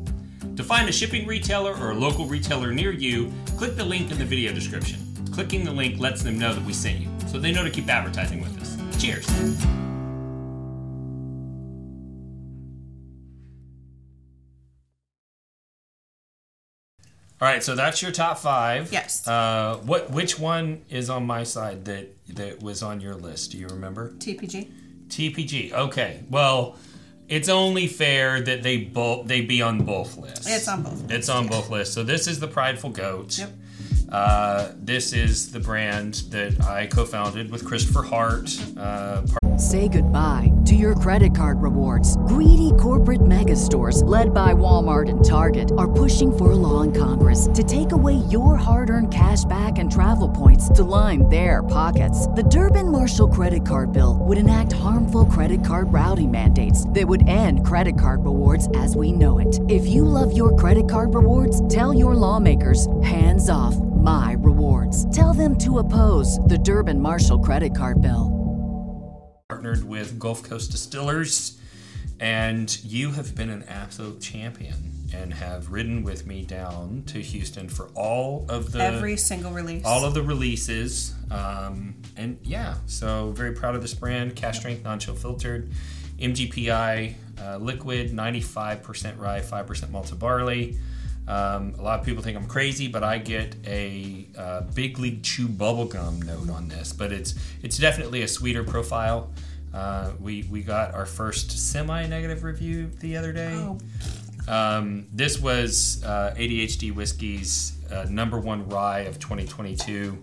To 0.58 0.64
find 0.64 0.90
a 0.90 0.92
shipping 0.92 1.26
retailer 1.26 1.74
or 1.76 1.92
a 1.92 1.96
local 1.96 2.26
retailer 2.26 2.74
near 2.74 2.92
you, 2.92 3.32
click 3.58 3.76
the 3.76 3.86
link 3.86 4.12
in 4.12 4.18
the 4.18 4.26
video 4.26 4.52
description. 4.52 5.00
Clicking 5.32 5.64
the 5.64 5.72
link 5.72 6.00
lets 6.00 6.22
them 6.22 6.38
know 6.38 6.54
that 6.54 6.66
we 6.66 6.74
sent 6.74 7.00
you, 7.00 7.10
so 7.28 7.40
they 7.40 7.52
know 7.52 7.64
to 7.64 7.70
keep 7.70 7.88
advertising 7.88 8.42
with 8.42 8.60
us. 8.60 9.02
Cheers. 9.02 9.26
All 17.40 17.48
right, 17.48 17.64
so 17.64 17.76
that's 17.76 18.02
your 18.02 18.12
top 18.12 18.40
five. 18.40 18.92
Yes. 18.92 19.28
Uh, 19.28 19.80
what? 19.86 20.10
Which 20.10 20.40
one 20.40 20.84
is 20.90 21.10
on 21.10 21.26
my 21.26 21.44
side 21.44 21.86
that 21.86 22.16
that 22.30 22.64
was 22.64 22.82
on 22.82 23.00
your 23.00 23.14
list? 23.14 23.52
Do 23.52 23.60
you 23.60 23.68
remember? 23.68 24.14
TPG. 24.18 24.72
TPG. 25.08 25.72
Okay. 25.72 26.24
Well, 26.30 26.78
it's 27.28 27.48
only 27.50 27.88
fair 27.88 28.42
that 28.42 28.64
they 28.64 28.78
both 28.78 29.28
they 29.28 29.42
be 29.42 29.62
on 29.62 29.84
both 29.84 30.18
lists. 30.18 30.48
It's 30.50 30.68
on 30.68 30.82
both 30.82 31.12
It's 31.12 31.30
on 31.30 31.48
both 31.48 31.70
lists. 31.70 31.94
So 31.94 32.04
this 32.04 32.26
is 32.28 32.40
the 32.40 32.48
Prideful 32.48 32.90
Goat. 32.90 33.38
Yep. 33.38 33.52
Uh, 34.10 34.72
this 34.78 35.12
is 35.12 35.52
the 35.52 35.60
brand 35.60 36.24
that 36.30 36.64
I 36.64 36.88
co-founded 36.88 37.52
with 37.52 37.66
Christopher 37.66 38.04
Hart. 38.04 38.50
Uh, 38.78 39.24
Say 39.58 39.88
goodbye 39.88 40.52
to 40.66 40.76
your 40.76 40.94
credit 40.96 41.36
card 41.36 41.62
rewards. 41.62 42.16
Greedy 42.28 42.72
corporate 42.80 43.26
mega 43.26 43.56
stores, 43.56 44.04
led 44.04 44.34
by 44.34 44.54
Walmart 44.54 45.10
and 45.10 45.26
Target, 45.26 45.72
are 45.78 45.92
pushing 45.92 46.36
for 46.36 46.52
a 46.52 46.56
law 46.56 46.82
in 46.82 46.94
Congress 46.94 47.48
to 47.54 47.64
take 47.64 47.92
away 47.92 48.16
your 48.30 48.56
hard 48.56 48.90
earned 48.90 49.12
cash 49.12 49.44
back 49.46 49.80
and 49.80 49.92
travel 49.92 50.30
points 50.30 50.70
to 50.70 50.84
line 50.84 51.28
their 51.30 51.64
pockets. 51.64 52.28
The 52.28 52.44
Durbin 52.44 52.92
Marshall 52.92 53.30
credit 53.30 53.66
card 53.66 53.92
bill 53.94 54.20
would 54.22 54.38
enact 54.38 54.74
harmful 54.74 55.26
credit 55.26 55.66
card 55.66 55.92
routing 55.92 56.32
mandates 56.32 56.88
that 56.90 57.08
would 57.08 57.28
end 57.28 57.66
credit 57.66 58.00
card 58.00 58.24
rewards 58.24 58.70
as 58.76 58.96
we 58.96 59.12
know 59.12 59.40
it. 59.40 59.60
If 59.68 59.88
you 59.88 60.06
love 60.06 60.36
your 60.36 60.56
credit 60.56 60.90
card 60.90 61.14
rewards, 61.14 61.68
tell 61.68 61.94
your 61.94 62.14
lawmakers 62.14 62.88
hands 63.02 63.50
off 63.50 63.76
my 64.08 64.38
rewards. 64.40 65.04
Tell 65.14 65.34
them 65.34 65.58
to 65.58 65.80
oppose 65.80 66.40
the 66.46 66.58
Durbin 66.58 67.02
Marshall 67.02 67.40
credit 67.40 67.76
card 67.76 68.02
bill. 68.02 68.32
partnered 69.50 69.84
with 69.84 70.18
Gulf 70.18 70.44
Coast 70.44 70.72
Distillers, 70.72 71.60
and 72.18 72.82
you 72.86 73.12
have 73.12 73.36
been 73.36 73.50
an 73.50 73.64
absolute 73.68 74.22
champion 74.22 74.94
and 75.14 75.34
have 75.34 75.72
ridden 75.74 76.04
with 76.04 76.26
me 76.26 76.44
down 76.44 77.04
to 77.08 77.20
Houston 77.20 77.68
for 77.68 77.90
all 77.96 78.46
of 78.48 78.72
the 78.72 78.82
Every 78.82 79.18
single 79.18 79.52
release. 79.52 79.84
all 79.84 80.06
of 80.06 80.14
the 80.14 80.22
releases. 80.24 81.14
Um, 81.30 81.96
and 82.16 82.40
yeah, 82.44 82.76
so 82.86 83.32
very 83.32 83.52
proud 83.52 83.76
of 83.76 83.82
this 83.82 83.94
brand. 83.94 84.38
Cask 84.38 84.62
strength, 84.62 84.86
non 84.86 85.00
chill 85.00 85.16
filtered, 85.16 85.70
MGPI 86.18 87.14
uh, 87.42 87.58
liquid, 87.58 88.12
95% 88.12 89.20
rye, 89.20 89.42
5% 89.42 89.90
malted 89.90 90.18
barley. 90.18 90.78
Um, 91.28 91.76
a 91.78 91.82
lot 91.82 92.00
of 92.00 92.06
people 92.06 92.24
think 92.24 92.38
I'm 92.38 92.48
crazy, 92.48 92.88
but 92.88 93.04
I 93.04 93.18
get 93.18 93.56
a 93.66 94.26
uh, 94.38 94.62
big 94.74 94.98
league 94.98 95.24
chew 95.24 95.48
bubblegum 95.48 96.26
note 96.26 96.50
on 96.50 96.70
this. 96.70 96.94
But 96.94 97.12
it's 97.12 97.36
it's 97.62 97.78
definitely 97.78 98.22
a 98.22 98.28
sweeter 98.28 98.64
profile. 98.64 99.32
Uh, 99.74 100.12
we 100.20 100.48
we 100.50 100.62
got 100.62 100.94
our 100.94 101.06
first 101.06 101.52
semi-negative 101.52 102.44
review 102.44 102.90
the 103.02 103.18
other 103.18 103.34
day. 103.34 103.54
Oh. 103.54 103.78
Um, 104.48 105.08
this 105.12 105.40
was 105.40 106.02
uh, 106.06 106.34
ADHD 106.38 106.94
Whiskey's 106.94 107.78
uh, 107.92 108.06
number 108.10 108.40
one 108.40 108.70
rye 108.70 109.02
of 109.02 109.20
2022. 109.20 110.18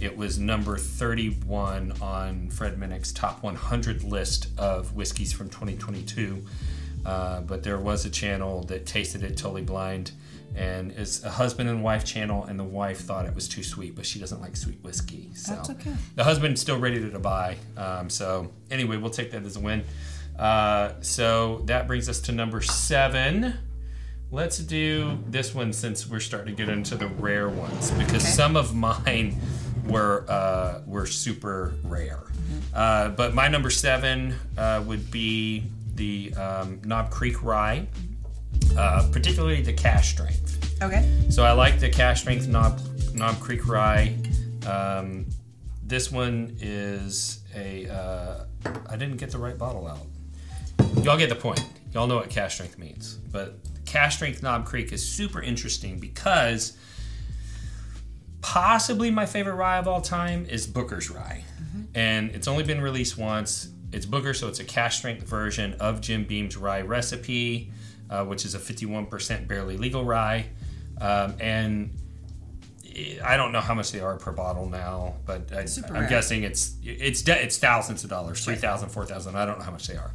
It 0.00 0.16
was 0.16 0.38
number 0.38 0.76
31 0.76 1.92
on 2.02 2.50
Fred 2.50 2.76
Minnick's 2.76 3.12
top 3.12 3.42
100 3.42 4.02
list 4.02 4.48
of 4.58 4.94
whiskeys 4.94 5.32
from 5.32 5.48
2022. 5.48 6.44
Uh, 7.06 7.40
but 7.42 7.62
there 7.62 7.78
was 7.78 8.04
a 8.04 8.10
channel 8.10 8.62
that 8.64 8.84
tasted 8.84 9.22
it 9.22 9.36
totally 9.36 9.62
blind, 9.62 10.12
and 10.56 10.92
it's 10.92 11.22
a 11.24 11.30
husband 11.30 11.68
and 11.68 11.82
wife 11.82 12.04
channel, 12.04 12.44
and 12.44 12.58
the 12.58 12.64
wife 12.64 13.00
thought 13.00 13.26
it 13.26 13.34
was 13.34 13.48
too 13.48 13.62
sweet, 13.62 13.94
but 13.96 14.04
she 14.06 14.18
doesn't 14.18 14.40
like 14.40 14.56
sweet 14.56 14.82
whiskey. 14.82 15.30
So 15.34 15.54
That's 15.54 15.70
okay. 15.70 15.94
the 16.14 16.24
husband's 16.24 16.60
still 16.60 16.78
ready 16.78 17.10
to 17.10 17.18
buy. 17.18 17.56
Um, 17.76 18.10
so 18.10 18.50
anyway, 18.70 18.96
we'll 18.98 19.10
take 19.10 19.30
that 19.32 19.44
as 19.44 19.56
a 19.56 19.60
win. 19.60 19.84
Uh, 20.38 20.92
so 21.00 21.62
that 21.66 21.86
brings 21.86 22.08
us 22.08 22.20
to 22.22 22.32
number 22.32 22.60
seven. 22.60 23.54
Let's 24.30 24.58
do 24.58 25.18
this 25.28 25.54
one 25.54 25.72
since 25.74 26.08
we're 26.08 26.20
starting 26.20 26.56
to 26.56 26.64
get 26.64 26.72
into 26.72 26.96
the 26.96 27.06
rare 27.06 27.48
ones 27.50 27.90
because 27.92 28.22
Okay. 28.22 28.32
some 28.32 28.56
of 28.56 28.74
mine 28.74 29.36
were 29.86 30.24
uh, 30.28 30.80
were 30.86 31.04
super 31.06 31.74
rare. 31.84 32.22
Uh, 32.74 33.10
but 33.10 33.34
my 33.34 33.48
number 33.48 33.68
seven 33.68 34.34
uh, 34.56 34.82
would 34.86 35.10
be 35.10 35.64
the 35.96 36.32
um, 36.34 36.80
Knob 36.84 37.10
Creek 37.10 37.42
Rye, 37.42 37.86
uh, 38.76 39.08
particularly 39.12 39.62
the 39.62 39.72
cask 39.72 40.12
strength. 40.12 40.82
Okay. 40.82 41.08
So 41.30 41.44
I 41.44 41.52
like 41.52 41.78
the 41.78 41.88
cask 41.88 42.22
strength 42.22 42.48
Knob 42.48 42.80
Knob 43.14 43.38
Creek 43.40 43.66
Rye. 43.68 44.16
Um, 44.66 45.26
this 45.82 46.10
one 46.10 46.56
is 46.60 47.42
a. 47.54 47.88
Uh, 47.88 48.44
I 48.88 48.96
didn't 48.96 49.16
get 49.16 49.30
the 49.30 49.38
right 49.38 49.58
bottle 49.58 49.86
out. 49.86 50.06
Y'all 51.04 51.18
get 51.18 51.28
the 51.28 51.34
point. 51.34 51.64
Y'all 51.92 52.06
know 52.06 52.16
what 52.16 52.30
cask 52.30 52.54
strength 52.54 52.78
means. 52.78 53.14
But 53.14 53.58
cask 53.86 54.16
strength 54.16 54.42
Knob 54.42 54.64
Creek 54.64 54.92
is 54.92 55.06
super 55.06 55.42
interesting 55.42 55.98
because 55.98 56.76
possibly 58.40 59.10
my 59.10 59.26
favorite 59.26 59.54
rye 59.54 59.78
of 59.78 59.88
all 59.88 60.00
time 60.00 60.46
is 60.46 60.66
Booker's 60.66 61.10
Rye. 61.10 61.44
And 61.94 62.30
it's 62.30 62.48
only 62.48 62.64
been 62.64 62.80
released 62.80 63.18
once. 63.18 63.68
It's 63.92 64.06
Booker, 64.06 64.32
so 64.32 64.48
it's 64.48 64.60
a 64.60 64.64
cask 64.64 64.98
strength 64.98 65.26
version 65.26 65.74
of 65.74 66.00
Jim 66.00 66.24
Beam's 66.24 66.56
rye 66.56 66.80
recipe, 66.80 67.70
uh, 68.12 68.24
which 68.24 68.44
is 68.44 68.54
a 68.54 68.58
51% 68.58 69.48
barely 69.48 69.76
legal 69.76 70.04
rye. 70.04 70.46
Um, 71.00 71.34
and 71.40 71.90
I 73.24 73.36
don't 73.38 73.52
know 73.52 73.60
how 73.60 73.74
much 73.74 73.90
they 73.90 74.00
are 74.00 74.16
per 74.18 74.32
bottle 74.32 74.68
now, 74.68 75.14
but 75.24 75.50
I, 75.52 75.66
I'm 75.88 75.92
rare. 75.94 76.08
guessing 76.08 76.42
it's 76.42 76.74
it's 76.84 77.22
de- 77.22 77.42
it's 77.42 77.56
thousands 77.56 78.04
of 78.04 78.10
dollars, 78.10 78.44
three 78.44 78.54
thousand, 78.56 78.90
four 78.90 79.06
thousand. 79.06 79.34
I 79.34 79.46
don't 79.46 79.58
know 79.58 79.64
how 79.64 79.70
much 79.72 79.86
they 79.88 79.96
are. 79.96 80.12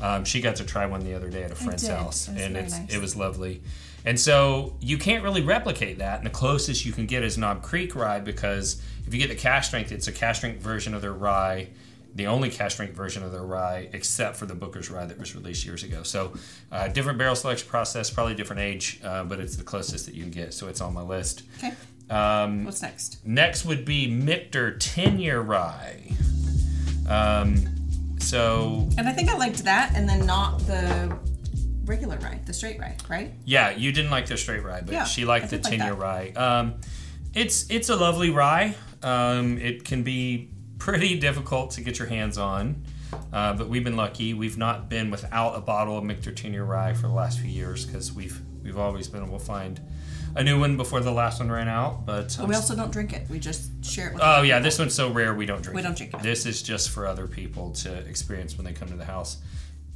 Um, 0.00 0.24
she 0.24 0.40
got 0.42 0.56
to 0.56 0.64
try 0.64 0.84
one 0.86 1.00
the 1.02 1.14
other 1.14 1.30
day 1.30 1.42
at 1.42 1.50
a 1.50 1.54
friend's 1.54 1.86
house, 1.88 2.28
It 2.28 2.38
and 2.38 2.56
it's 2.56 2.78
nice. 2.78 2.94
it 2.94 3.00
was 3.00 3.16
lovely. 3.16 3.62
And 4.04 4.20
so 4.20 4.76
you 4.80 4.96
can't 4.98 5.24
really 5.24 5.42
replicate 5.42 5.98
that. 5.98 6.18
And 6.18 6.26
the 6.26 6.30
closest 6.30 6.84
you 6.86 6.92
can 6.92 7.06
get 7.06 7.22
is 7.24 7.36
Knob 7.38 7.62
Creek 7.62 7.96
Rye 7.96 8.20
because 8.20 8.80
if 9.06 9.12
you 9.14 9.18
get 9.18 9.28
the 9.30 9.34
cask 9.34 9.68
strength, 9.68 9.90
it's 9.90 10.06
a 10.06 10.12
cask 10.12 10.38
strength 10.38 10.62
version 10.62 10.94
of 10.94 11.00
their 11.02 11.12
rye, 11.14 11.68
the 12.14 12.26
only 12.26 12.50
cask 12.50 12.74
strength 12.74 12.94
version 12.94 13.22
of 13.22 13.32
their 13.32 13.42
rye, 13.44 13.88
except 13.92 14.36
for 14.36 14.46
the 14.46 14.54
Booker's 14.54 14.90
Rye 14.90 15.06
that 15.06 15.18
was 15.18 15.34
released 15.34 15.64
years 15.64 15.82
ago. 15.84 16.02
So 16.02 16.32
uh, 16.72 16.88
different 16.88 17.18
barrel 17.18 17.36
selection 17.36 17.68
process, 17.68 18.10
probably 18.10 18.34
different 18.34 18.62
age, 18.62 19.00
uh, 19.04 19.24
but 19.24 19.38
it's 19.40 19.56
the 19.56 19.62
closest 19.64 20.06
that 20.06 20.14
you 20.14 20.22
can 20.22 20.30
get. 20.32 20.52
So 20.54 20.68
it's 20.68 20.80
on 20.80 20.94
my 20.94 21.02
list. 21.02 21.42
Okay. 21.58 21.74
Um, 22.10 22.64
What's 22.64 22.82
next? 22.82 23.24
Next 23.26 23.64
would 23.66 23.84
be 23.84 24.08
Michter 24.10 24.76
10 24.80 25.18
year 25.20 25.40
rye. 25.40 26.10
Um, 27.08 27.56
so, 28.18 28.88
And 28.98 29.08
I 29.08 29.12
think 29.12 29.30
I 29.30 29.36
liked 29.36 29.64
that, 29.64 29.92
and 29.94 30.08
then 30.08 30.26
not 30.26 30.58
the 30.66 31.16
regular 31.84 32.16
rye, 32.18 32.40
the 32.44 32.52
straight 32.52 32.78
rye, 32.78 32.96
right? 33.08 33.32
yeah, 33.44 33.70
you 33.70 33.92
didn't 33.92 34.10
like 34.10 34.26
the 34.26 34.36
straight 34.36 34.62
rye, 34.62 34.80
but 34.82 34.92
Yeah, 34.92 35.04
she 35.04 35.24
liked 35.24 35.50
the 35.50 35.56
did 35.56 35.64
10 35.64 35.78
year 35.80 35.90
that. 35.90 35.98
rye. 35.98 36.32
Um, 36.36 36.74
it's, 37.34 37.70
it's 37.70 37.88
a 37.88 37.96
lovely 37.96 38.30
rye. 38.30 38.74
Um, 39.02 39.58
it 39.58 39.84
can 39.84 40.02
be 40.02 40.50
pretty 40.78 41.18
difficult 41.18 41.72
to 41.72 41.80
get 41.80 41.98
your 41.98 42.08
hands 42.08 42.38
on, 42.38 42.84
uh, 43.32 43.54
but 43.54 43.68
we've 43.68 43.84
been 43.84 43.96
lucky. 43.96 44.34
We've 44.34 44.56
not 44.58 44.88
been 44.88 45.10
without 45.10 45.54
a 45.54 45.60
bottle 45.60 45.98
of 45.98 46.34
10 46.34 46.54
rye 46.60 46.94
for 46.94 47.08
the 47.08 47.12
last 47.12 47.40
few 47.40 47.50
years 47.50 47.84
because 47.84 48.12
we've, 48.12 48.40
we've 48.62 48.78
always 48.78 49.08
been 49.08 49.22
able 49.22 49.38
to 49.38 49.44
find 49.44 49.80
a 50.36 50.44
new 50.44 50.60
one 50.60 50.76
before 50.76 51.00
the 51.00 51.10
last 51.12 51.40
one 51.40 51.50
ran 51.50 51.68
out. 51.68 52.06
But 52.06 52.36
But 52.38 52.48
we 52.48 52.54
also 52.54 52.76
don't 52.76 52.92
drink 52.92 53.12
it. 53.12 53.28
We 53.28 53.38
just 53.38 53.84
share 53.84 54.08
it 54.08 54.14
with 54.14 54.22
Oh 54.24 54.42
yeah, 54.42 54.56
people. 54.56 54.64
this 54.64 54.78
one's 54.78 54.94
so 54.94 55.10
rare 55.10 55.34
we 55.34 55.46
don't 55.46 55.62
drink. 55.62 55.74
We 55.74 55.80
it. 55.80 55.84
don't 55.84 55.96
drink 55.96 56.14
it. 56.14 56.22
This 56.22 56.46
is 56.46 56.62
just 56.62 56.90
for 56.90 57.06
other 57.06 57.26
people 57.26 57.72
to 57.72 57.92
experience 58.06 58.56
when 58.56 58.64
they 58.64 58.72
come 58.72 58.88
to 58.88 58.96
the 58.96 59.04
house, 59.04 59.38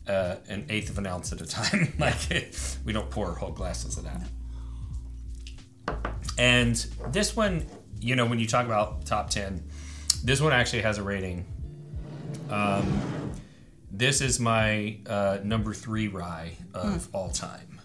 uh, 0.09 0.37
an 0.49 0.67
eighth 0.69 0.91
of 0.91 0.99
an 0.99 1.07
ounce 1.07 1.33
at 1.33 1.41
a 1.41 1.47
time. 1.47 1.93
like 1.99 2.17
we 2.85 2.93
don't 2.93 3.11
pour 3.11 3.35
whole 3.35 3.53
glasses 3.53 3.97
of 3.99 4.05
that. 4.05 4.23
And 6.39 6.75
this 7.11 7.37
one, 7.37 7.67
you 8.01 8.17
know, 8.17 8.27
when 8.27 8.39
you 8.39 8.47
talk 8.47 8.67
about 8.67 9.05
top 9.07 9.31
ten, 9.31 9.63
this 10.25 10.41
one 10.41 10.53
actually 10.53 10.83
has 10.83 10.99
a 10.99 11.03
rating. 11.03 11.45
Um, 12.51 13.33
this 13.91 14.21
is 14.21 14.39
my 14.39 14.99
uh, 15.07 15.39
number 15.43 15.75
three 15.75 16.09
rye 16.09 16.57
of 16.75 17.09
all 17.13 17.31
time. 17.31 17.81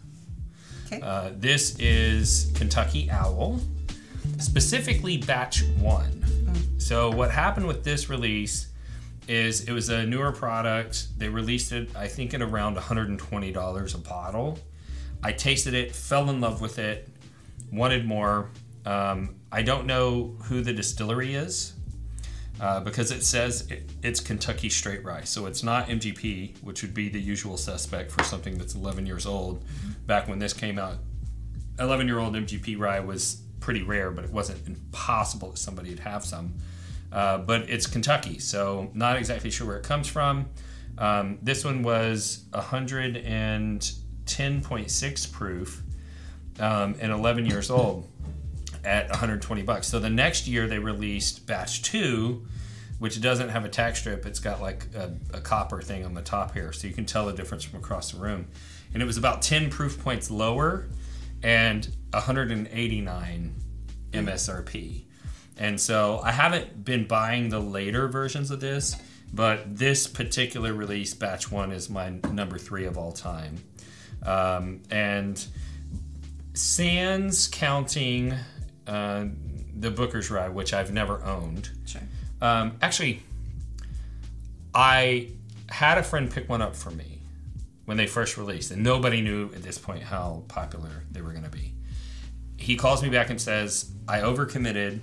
Okay. 0.85 1.01
Uh, 1.01 1.31
this 1.35 1.77
is 1.79 2.51
Kentucky 2.55 3.09
Owl, 3.11 3.59
specifically 4.39 5.17
batch 5.17 5.63
one. 5.79 6.23
So, 6.77 7.11
what 7.11 7.31
happened 7.31 7.67
with 7.67 7.83
this 7.83 8.09
release 8.09 8.67
is 9.27 9.67
it 9.67 9.73
was 9.73 9.89
a 9.89 10.05
newer 10.05 10.31
product. 10.31 11.07
They 11.17 11.27
released 11.27 11.73
it, 11.73 11.93
I 11.95 12.07
think, 12.07 12.33
at 12.33 12.41
around 12.41 12.77
$120 12.77 13.95
a 13.95 13.97
bottle. 13.97 14.59
I 15.21 15.33
tasted 15.33 15.73
it, 15.73 15.93
fell 15.93 16.29
in 16.29 16.39
love 16.39 16.61
with 16.61 16.79
it, 16.79 17.09
wanted 17.71 18.05
more. 18.05 18.51
Um, 18.85 19.35
I 19.51 19.63
don't 19.63 19.85
know 19.85 20.37
who 20.43 20.61
the 20.61 20.71
distillery 20.71 21.35
is 21.35 21.73
uh, 22.59 22.79
because 22.79 23.11
it 23.11 23.23
says 23.23 23.69
it, 23.69 23.89
it's 24.01 24.19
Kentucky 24.19 24.69
straight 24.69 25.03
rye. 25.03 25.23
So 25.23 25.45
it's 25.45 25.63
not 25.63 25.87
MGP, 25.87 26.63
which 26.63 26.81
would 26.81 26.93
be 26.93 27.09
the 27.09 27.19
usual 27.19 27.57
suspect 27.57 28.11
for 28.11 28.23
something 28.23 28.57
that's 28.57 28.75
11 28.75 29.05
years 29.05 29.25
old. 29.25 29.63
Back 30.05 30.27
when 30.27 30.39
this 30.39 30.53
came 30.53 30.79
out, 30.79 30.95
11 31.79 32.07
year 32.07 32.19
old 32.19 32.33
MGP 32.33 32.77
rye 32.79 32.99
was 32.99 33.41
pretty 33.59 33.83
rare, 33.83 34.11
but 34.11 34.23
it 34.25 34.31
wasn't 34.31 34.65
impossible 34.67 35.51
that 35.51 35.57
somebody 35.57 35.89
would 35.89 35.99
have 35.99 36.25
some. 36.25 36.53
Uh, 37.11 37.37
but 37.37 37.69
it's 37.69 37.87
Kentucky, 37.87 38.39
so 38.39 38.89
not 38.93 39.17
exactly 39.17 39.49
sure 39.49 39.65
where 39.67 39.77
it 39.77 39.83
comes 39.83 40.07
from. 40.07 40.47
Um, 40.97 41.37
this 41.41 41.63
one 41.63 41.83
was 41.83 42.43
110.6 42.53 45.31
proof. 45.31 45.83
um, 46.59 46.95
and 46.99 47.11
11 47.11 47.45
years 47.45 47.69
old 47.69 48.07
at 48.83 49.09
120 49.09 49.63
bucks. 49.63 49.87
So 49.87 49.99
the 49.99 50.09
next 50.09 50.47
year 50.47 50.67
they 50.67 50.79
released 50.79 51.45
batch 51.45 51.81
two, 51.81 52.45
which 52.99 53.21
doesn't 53.21 53.49
have 53.49 53.65
a 53.65 53.69
tack 53.69 53.95
strip. 53.95 54.25
It's 54.25 54.39
got 54.39 54.61
like 54.61 54.87
a, 54.95 55.13
a 55.33 55.41
copper 55.41 55.81
thing 55.81 56.05
on 56.05 56.13
the 56.13 56.21
top 56.21 56.53
here, 56.53 56.71
so 56.71 56.87
you 56.87 56.93
can 56.93 57.05
tell 57.05 57.25
the 57.25 57.33
difference 57.33 57.63
from 57.63 57.79
across 57.79 58.11
the 58.11 58.19
room. 58.19 58.47
And 58.93 59.03
it 59.03 59.05
was 59.05 59.17
about 59.17 59.41
10 59.41 59.69
proof 59.69 60.01
points 60.01 60.31
lower 60.31 60.87
and 61.43 61.87
189 62.11 63.55
MSRP. 64.11 65.03
And 65.57 65.79
so 65.79 66.19
I 66.23 66.31
haven't 66.31 66.85
been 66.85 67.07
buying 67.07 67.49
the 67.49 67.59
later 67.59 68.07
versions 68.07 68.51
of 68.51 68.59
this, 68.59 68.95
but 69.33 69.77
this 69.77 70.07
particular 70.07 70.73
release, 70.73 71.13
batch 71.13 71.51
one, 71.51 71.71
is 71.71 71.89
my 71.89 72.09
number 72.31 72.57
three 72.57 72.85
of 72.85 72.97
all 72.97 73.11
time. 73.11 73.57
Um, 74.23 74.81
and 74.89 75.43
sans 76.53 77.47
counting 77.47 78.33
uh, 78.87 79.25
the 79.79 79.91
Booker's 79.91 80.31
Rye, 80.31 80.49
which 80.49 80.73
I've 80.73 80.91
never 80.91 81.23
owned. 81.23 81.69
Sure. 81.85 82.01
Um, 82.41 82.77
actually, 82.81 83.21
I 84.73 85.29
had 85.69 85.97
a 85.97 86.03
friend 86.03 86.31
pick 86.31 86.47
one 86.49 86.61
up 86.61 86.75
for 86.75 86.91
me 86.91 87.19
when 87.85 87.97
they 87.97 88.07
first 88.07 88.37
released, 88.37 88.71
and 88.71 88.83
nobody 88.83 89.21
knew 89.21 89.45
at 89.55 89.63
this 89.63 89.77
point 89.77 90.03
how 90.03 90.43
popular 90.47 91.03
they 91.11 91.21
were 91.21 91.31
going 91.31 91.43
to 91.43 91.49
be. 91.49 91.73
He 92.57 92.75
calls 92.75 93.03
me 93.03 93.09
back 93.09 93.29
and 93.29 93.39
says, 93.39 93.91
I 94.07 94.19
overcommitted, 94.19 94.99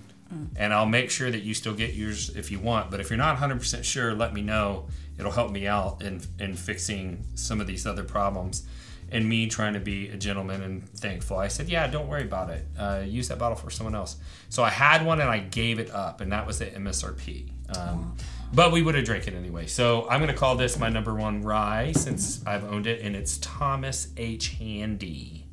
and 0.56 0.74
I'll 0.74 0.86
make 0.86 1.10
sure 1.10 1.30
that 1.30 1.42
you 1.42 1.54
still 1.54 1.74
get 1.74 1.94
yours 1.94 2.34
if 2.36 2.50
you 2.50 2.58
want. 2.58 2.90
But 2.90 3.00
if 3.00 3.08
you're 3.10 3.16
not 3.16 3.38
100% 3.38 3.84
sure, 3.84 4.14
let 4.14 4.34
me 4.34 4.42
know. 4.42 4.86
It'll 5.18 5.32
help 5.32 5.52
me 5.52 5.66
out 5.66 6.02
in, 6.02 6.20
in 6.40 6.56
fixing 6.56 7.24
some 7.34 7.60
of 7.60 7.66
these 7.66 7.86
other 7.86 8.02
problems. 8.02 8.66
And 9.10 9.28
me 9.28 9.46
trying 9.46 9.74
to 9.74 9.80
be 9.80 10.08
a 10.08 10.16
gentleman 10.16 10.62
and 10.62 10.88
thankful, 10.88 11.38
I 11.38 11.48
said, 11.48 11.68
Yeah, 11.68 11.86
don't 11.86 12.08
worry 12.08 12.22
about 12.22 12.50
it. 12.50 12.66
Uh, 12.78 13.02
use 13.06 13.28
that 13.28 13.38
bottle 13.38 13.56
for 13.56 13.70
someone 13.70 13.94
else. 13.94 14.16
So 14.48 14.62
I 14.62 14.70
had 14.70 15.04
one 15.04 15.20
and 15.20 15.30
I 15.30 15.38
gave 15.38 15.78
it 15.78 15.90
up, 15.90 16.20
and 16.20 16.32
that 16.32 16.46
was 16.46 16.58
the 16.58 16.66
MSRP. 16.66 17.50
Um, 17.76 18.16
but 18.52 18.72
we 18.72 18.82
would 18.82 18.94
have 18.94 19.04
drank 19.04 19.26
it 19.26 19.34
anyway. 19.34 19.66
So 19.66 20.08
I'm 20.08 20.20
going 20.20 20.32
to 20.32 20.36
call 20.36 20.56
this 20.56 20.78
my 20.78 20.88
number 20.88 21.14
one 21.14 21.42
rye 21.42 21.92
since 21.92 22.44
I've 22.46 22.64
owned 22.64 22.86
it, 22.86 23.00
and 23.00 23.16
it's 23.16 23.38
Thomas 23.38 24.08
H. 24.16 24.50
Handy. 24.50 25.44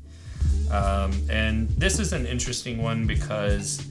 Um, 0.70 1.12
and 1.28 1.68
this 1.70 1.98
is 1.98 2.12
an 2.12 2.26
interesting 2.26 2.82
one 2.82 3.06
because 3.06 3.86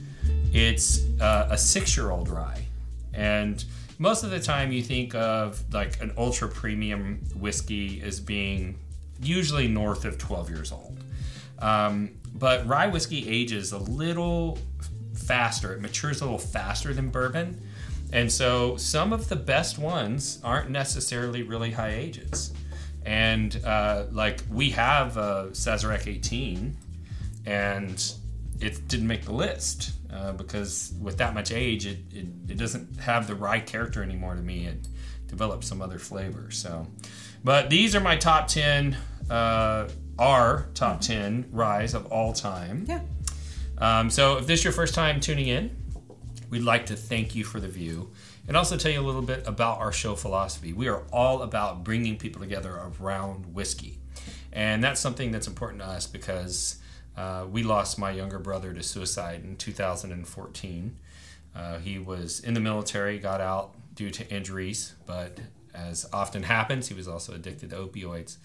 it's 0.52 1.00
uh, 1.20 1.48
a 1.50 1.58
six 1.58 1.96
year 1.96 2.10
old 2.10 2.28
rye. 2.28 2.66
And 3.12 3.62
most 3.98 4.24
of 4.24 4.30
the 4.30 4.40
time, 4.40 4.72
you 4.72 4.82
think 4.82 5.14
of 5.14 5.62
like 5.72 6.00
an 6.00 6.12
ultra 6.16 6.48
premium 6.48 7.20
whiskey 7.34 8.02
as 8.02 8.18
being 8.18 8.78
usually 9.22 9.68
north 9.68 10.04
of 10.04 10.18
12 10.18 10.50
years 10.50 10.72
old. 10.72 10.98
Um, 11.58 12.12
but 12.34 12.66
rye 12.66 12.88
whiskey 12.88 13.28
ages 13.28 13.72
a 13.72 13.78
little 13.78 14.58
faster, 15.14 15.74
it 15.74 15.80
matures 15.80 16.20
a 16.20 16.24
little 16.24 16.38
faster 16.38 16.92
than 16.92 17.08
bourbon. 17.08 17.60
And 18.12 18.30
so 18.30 18.76
some 18.76 19.12
of 19.12 19.28
the 19.28 19.36
best 19.36 19.78
ones 19.78 20.40
aren't 20.44 20.70
necessarily 20.70 21.42
really 21.42 21.70
high 21.70 21.92
ages. 21.92 22.52
And 23.04 23.58
uh, 23.64 24.06
like 24.12 24.40
we 24.50 24.70
have 24.70 25.16
a 25.16 25.48
Sazerac 25.52 26.06
18, 26.06 26.76
and 27.46 28.12
it 28.60 28.86
didn't 28.86 29.08
make 29.08 29.24
the 29.24 29.32
list 29.32 29.92
uh, 30.12 30.32
because 30.32 30.94
with 31.00 31.18
that 31.18 31.34
much 31.34 31.50
age, 31.50 31.86
it, 31.86 31.98
it, 32.12 32.26
it 32.48 32.56
doesn't 32.58 33.00
have 33.00 33.26
the 33.26 33.34
rye 33.34 33.60
character 33.60 34.02
anymore 34.02 34.34
to 34.34 34.42
me. 34.42 34.66
It 34.66 34.86
develops 35.26 35.66
some 35.66 35.80
other 35.80 35.98
flavor. 35.98 36.50
So, 36.50 36.86
but 37.42 37.70
these 37.70 37.96
are 37.96 38.00
my 38.00 38.16
top 38.16 38.46
10, 38.46 38.96
uh, 39.32 39.88
our 40.18 40.68
top 40.74 41.00
10 41.00 41.46
ryes 41.50 41.94
of 41.94 42.06
all 42.06 42.32
time. 42.32 42.84
Yeah. 42.86 43.00
Um, 43.78 44.10
so 44.10 44.36
if 44.36 44.46
this 44.46 44.60
is 44.60 44.64
your 44.64 44.72
first 44.72 44.94
time 44.94 45.20
tuning 45.20 45.48
in, 45.48 45.74
we'd 46.50 46.62
like 46.62 46.86
to 46.86 46.96
thank 46.96 47.34
you 47.34 47.42
for 47.42 47.58
the 47.58 47.68
view 47.68 48.12
and 48.46 48.56
also 48.56 48.76
tell 48.76 48.92
you 48.92 49.00
a 49.00 49.02
little 49.02 49.22
bit 49.22 49.42
about 49.46 49.78
our 49.78 49.90
show 49.90 50.14
philosophy. 50.14 50.74
We 50.74 50.88
are 50.88 51.02
all 51.12 51.42
about 51.42 51.82
bringing 51.82 52.18
people 52.18 52.42
together 52.42 52.78
around 53.00 53.54
whiskey. 53.54 53.98
And 54.52 54.84
that's 54.84 55.00
something 55.00 55.32
that's 55.32 55.46
important 55.46 55.80
to 55.80 55.88
us 55.88 56.06
because 56.06 56.76
uh, 57.16 57.46
we 57.50 57.62
lost 57.62 57.98
my 57.98 58.10
younger 58.10 58.38
brother 58.38 58.74
to 58.74 58.82
suicide 58.82 59.42
in 59.44 59.56
2014. 59.56 60.98
Uh, 61.54 61.78
he 61.78 61.98
was 61.98 62.40
in 62.40 62.52
the 62.52 62.60
military, 62.60 63.18
got 63.18 63.40
out 63.40 63.74
due 63.94 64.10
to 64.10 64.28
injuries, 64.28 64.94
but 65.06 65.38
as 65.74 66.06
often 66.12 66.42
happens, 66.42 66.88
he 66.88 66.94
was 66.94 67.08
also 67.08 67.32
addicted 67.32 67.70
to 67.70 67.76
opioids. 67.76 68.36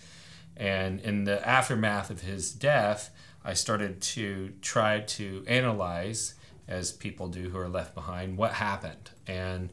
And 0.57 0.99
in 1.01 1.23
the 1.23 1.47
aftermath 1.47 2.09
of 2.09 2.21
his 2.21 2.51
death, 2.51 3.11
I 3.45 3.53
started 3.53 4.01
to 4.01 4.53
try 4.61 5.01
to 5.01 5.43
analyze, 5.47 6.33
as 6.67 6.91
people 6.91 7.27
do 7.27 7.49
who 7.49 7.57
are 7.57 7.69
left 7.69 7.95
behind, 7.95 8.37
what 8.37 8.53
happened. 8.53 9.11
And 9.27 9.69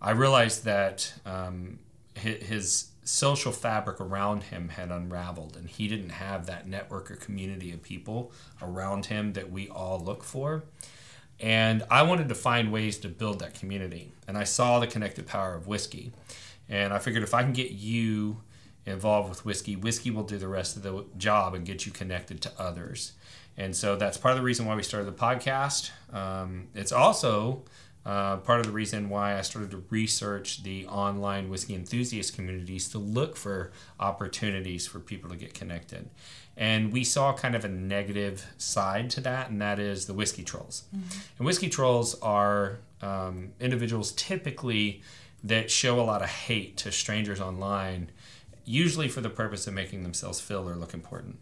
I 0.00 0.12
realized 0.12 0.64
that 0.64 1.12
um, 1.26 1.80
his 2.14 2.88
social 3.04 3.52
fabric 3.52 4.00
around 4.00 4.44
him 4.44 4.68
had 4.68 4.90
unraveled, 4.90 5.56
and 5.56 5.68
he 5.68 5.88
didn't 5.88 6.10
have 6.10 6.46
that 6.46 6.68
network 6.68 7.10
or 7.10 7.16
community 7.16 7.72
of 7.72 7.82
people 7.82 8.32
around 8.62 9.06
him 9.06 9.32
that 9.32 9.50
we 9.50 9.68
all 9.68 9.98
look 9.98 10.22
for. 10.22 10.62
And 11.40 11.84
I 11.90 12.02
wanted 12.02 12.28
to 12.28 12.34
find 12.34 12.72
ways 12.72 12.98
to 12.98 13.08
build 13.08 13.40
that 13.40 13.54
community. 13.54 14.12
And 14.26 14.36
I 14.36 14.44
saw 14.44 14.78
the 14.78 14.86
connected 14.86 15.26
power 15.26 15.54
of 15.54 15.66
whiskey. 15.66 16.12
And 16.68 16.92
I 16.92 16.98
figured 16.98 17.22
if 17.22 17.34
I 17.34 17.42
can 17.42 17.52
get 17.52 17.70
you 17.70 18.42
involved 18.88 19.28
with 19.28 19.44
whiskey, 19.44 19.76
whiskey 19.76 20.10
will 20.10 20.24
do 20.24 20.38
the 20.38 20.48
rest 20.48 20.76
of 20.76 20.82
the 20.82 21.04
job 21.16 21.54
and 21.54 21.64
get 21.64 21.86
you 21.86 21.92
connected 21.92 22.40
to 22.42 22.52
others. 22.58 23.12
And 23.56 23.74
so 23.74 23.96
that's 23.96 24.16
part 24.16 24.32
of 24.32 24.38
the 24.38 24.44
reason 24.44 24.66
why 24.66 24.76
we 24.76 24.82
started 24.82 25.06
the 25.06 25.18
podcast. 25.18 25.90
Um, 26.12 26.68
it's 26.74 26.92
also 26.92 27.64
uh, 28.06 28.38
part 28.38 28.60
of 28.60 28.66
the 28.66 28.72
reason 28.72 29.10
why 29.10 29.36
I 29.36 29.42
started 29.42 29.70
to 29.72 29.84
research 29.90 30.62
the 30.62 30.86
online 30.86 31.50
whiskey 31.50 31.74
enthusiast 31.74 32.34
communities 32.34 32.88
to 32.90 32.98
look 32.98 33.36
for 33.36 33.72
opportunities 34.00 34.86
for 34.86 35.00
people 35.00 35.28
to 35.30 35.36
get 35.36 35.54
connected. 35.54 36.08
And 36.56 36.92
we 36.92 37.04
saw 37.04 37.32
kind 37.34 37.54
of 37.54 37.64
a 37.64 37.68
negative 37.68 38.46
side 38.58 39.10
to 39.10 39.20
that, 39.22 39.50
and 39.50 39.60
that 39.60 39.78
is 39.78 40.06
the 40.06 40.14
whiskey 40.14 40.42
trolls. 40.42 40.84
And 41.38 41.46
whiskey 41.46 41.68
trolls 41.68 42.18
are 42.20 42.78
um, 43.02 43.50
individuals 43.60 44.12
typically 44.12 45.02
that 45.44 45.70
show 45.70 46.00
a 46.00 46.02
lot 46.02 46.22
of 46.22 46.28
hate 46.28 46.76
to 46.78 46.90
strangers 46.90 47.40
online, 47.40 48.10
usually 48.68 49.08
for 49.08 49.20
the 49.20 49.30
purpose 49.30 49.66
of 49.66 49.74
making 49.74 50.02
themselves 50.02 50.40
feel 50.40 50.68
or 50.68 50.76
look 50.76 50.94
important. 50.94 51.38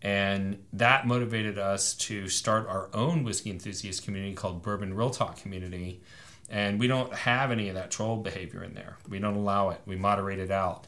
And 0.00 0.64
that 0.72 1.06
motivated 1.06 1.58
us 1.58 1.94
to 1.94 2.28
start 2.28 2.66
our 2.66 2.88
own 2.92 3.22
whiskey 3.22 3.50
enthusiast 3.50 4.04
community 4.04 4.34
called 4.34 4.62
Bourbon 4.62 4.94
Real 4.94 5.10
Talk 5.10 5.36
Community. 5.36 6.00
And 6.48 6.80
we 6.80 6.88
don't 6.88 7.12
have 7.14 7.52
any 7.52 7.68
of 7.68 7.76
that 7.76 7.90
troll 7.90 8.16
behavior 8.16 8.64
in 8.64 8.74
there. 8.74 8.96
We 9.08 9.20
don't 9.20 9.36
allow 9.36 9.70
it. 9.70 9.80
We 9.86 9.96
moderate 9.96 10.40
it 10.40 10.50
out. 10.50 10.86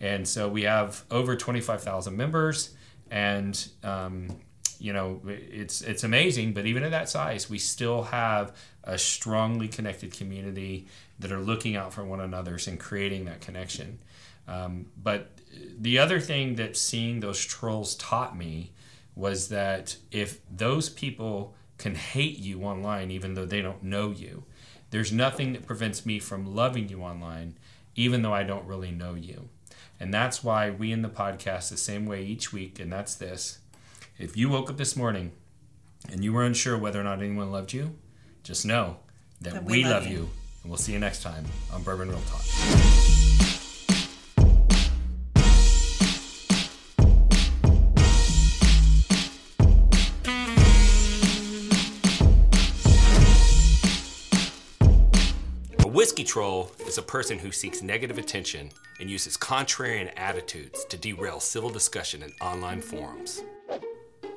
And 0.00 0.26
so 0.26 0.48
we 0.48 0.62
have 0.62 1.04
over 1.10 1.36
25,000 1.36 2.16
members. 2.16 2.74
And, 3.10 3.68
um, 3.84 4.40
you 4.80 4.92
know, 4.92 5.20
it's, 5.26 5.80
it's 5.82 6.02
amazing. 6.02 6.52
But 6.52 6.66
even 6.66 6.82
at 6.82 6.90
that 6.90 7.08
size, 7.08 7.48
we 7.48 7.58
still 7.58 8.02
have 8.02 8.56
a 8.82 8.98
strongly 8.98 9.68
connected 9.68 10.12
community 10.12 10.88
that 11.18 11.30
are 11.30 11.40
looking 11.40 11.76
out 11.76 11.94
for 11.94 12.04
one 12.04 12.20
another's 12.20 12.66
and 12.66 12.80
creating 12.80 13.26
that 13.26 13.40
connection. 13.40 14.00
Um, 14.48 14.86
but 15.02 15.32
the 15.78 15.98
other 15.98 16.20
thing 16.20 16.56
that 16.56 16.76
seeing 16.76 17.20
those 17.20 17.44
trolls 17.44 17.94
taught 17.96 18.36
me 18.36 18.72
was 19.14 19.48
that 19.48 19.96
if 20.10 20.40
those 20.54 20.88
people 20.88 21.54
can 21.78 21.94
hate 21.94 22.38
you 22.38 22.62
online, 22.62 23.10
even 23.10 23.34
though 23.34 23.44
they 23.46 23.62
don't 23.62 23.82
know 23.82 24.10
you, 24.10 24.44
there's 24.90 25.12
nothing 25.12 25.52
that 25.52 25.66
prevents 25.66 26.06
me 26.06 26.18
from 26.18 26.54
loving 26.54 26.88
you 26.88 27.02
online, 27.02 27.54
even 27.96 28.22
though 28.22 28.32
I 28.34 28.42
don't 28.44 28.66
really 28.66 28.90
know 28.90 29.14
you. 29.14 29.48
And 29.98 30.12
that's 30.12 30.44
why 30.44 30.70
we 30.70 30.92
in 30.92 31.02
the 31.02 31.08
podcast 31.08 31.70
the 31.70 31.76
same 31.76 32.04
way 32.06 32.22
each 32.22 32.52
week, 32.52 32.78
and 32.78 32.92
that's 32.92 33.14
this. 33.14 33.58
If 34.18 34.36
you 34.36 34.48
woke 34.50 34.70
up 34.70 34.76
this 34.76 34.94
morning 34.96 35.32
and 36.10 36.22
you 36.22 36.32
were 36.32 36.44
unsure 36.44 36.76
whether 36.78 37.00
or 37.00 37.04
not 37.04 37.20
anyone 37.22 37.50
loved 37.50 37.72
you, 37.72 37.96
just 38.42 38.64
know 38.66 38.98
that, 39.40 39.54
That 39.54 39.64
we, 39.64 39.78
we 39.78 39.84
love 39.84 40.06
you. 40.06 40.12
you. 40.12 40.30
And 40.62 40.70
we'll 40.70 40.78
see 40.78 40.92
you 40.92 40.98
next 40.98 41.22
time 41.22 41.44
on 41.72 41.82
Bourbon 41.82 42.08
Real 42.10 42.20
Talk. 42.28 42.95
A 56.16 56.18
whiskey 56.18 56.32
troll 56.32 56.72
is 56.86 56.96
a 56.96 57.02
person 57.02 57.38
who 57.38 57.52
seeks 57.52 57.82
negative 57.82 58.16
attention 58.16 58.70
and 59.00 59.10
uses 59.10 59.36
contrarian 59.36 60.10
attitudes 60.16 60.86
to 60.86 60.96
derail 60.96 61.40
civil 61.40 61.68
discussion 61.68 62.22
in 62.22 62.32
online 62.40 62.80
forums. 62.80 63.42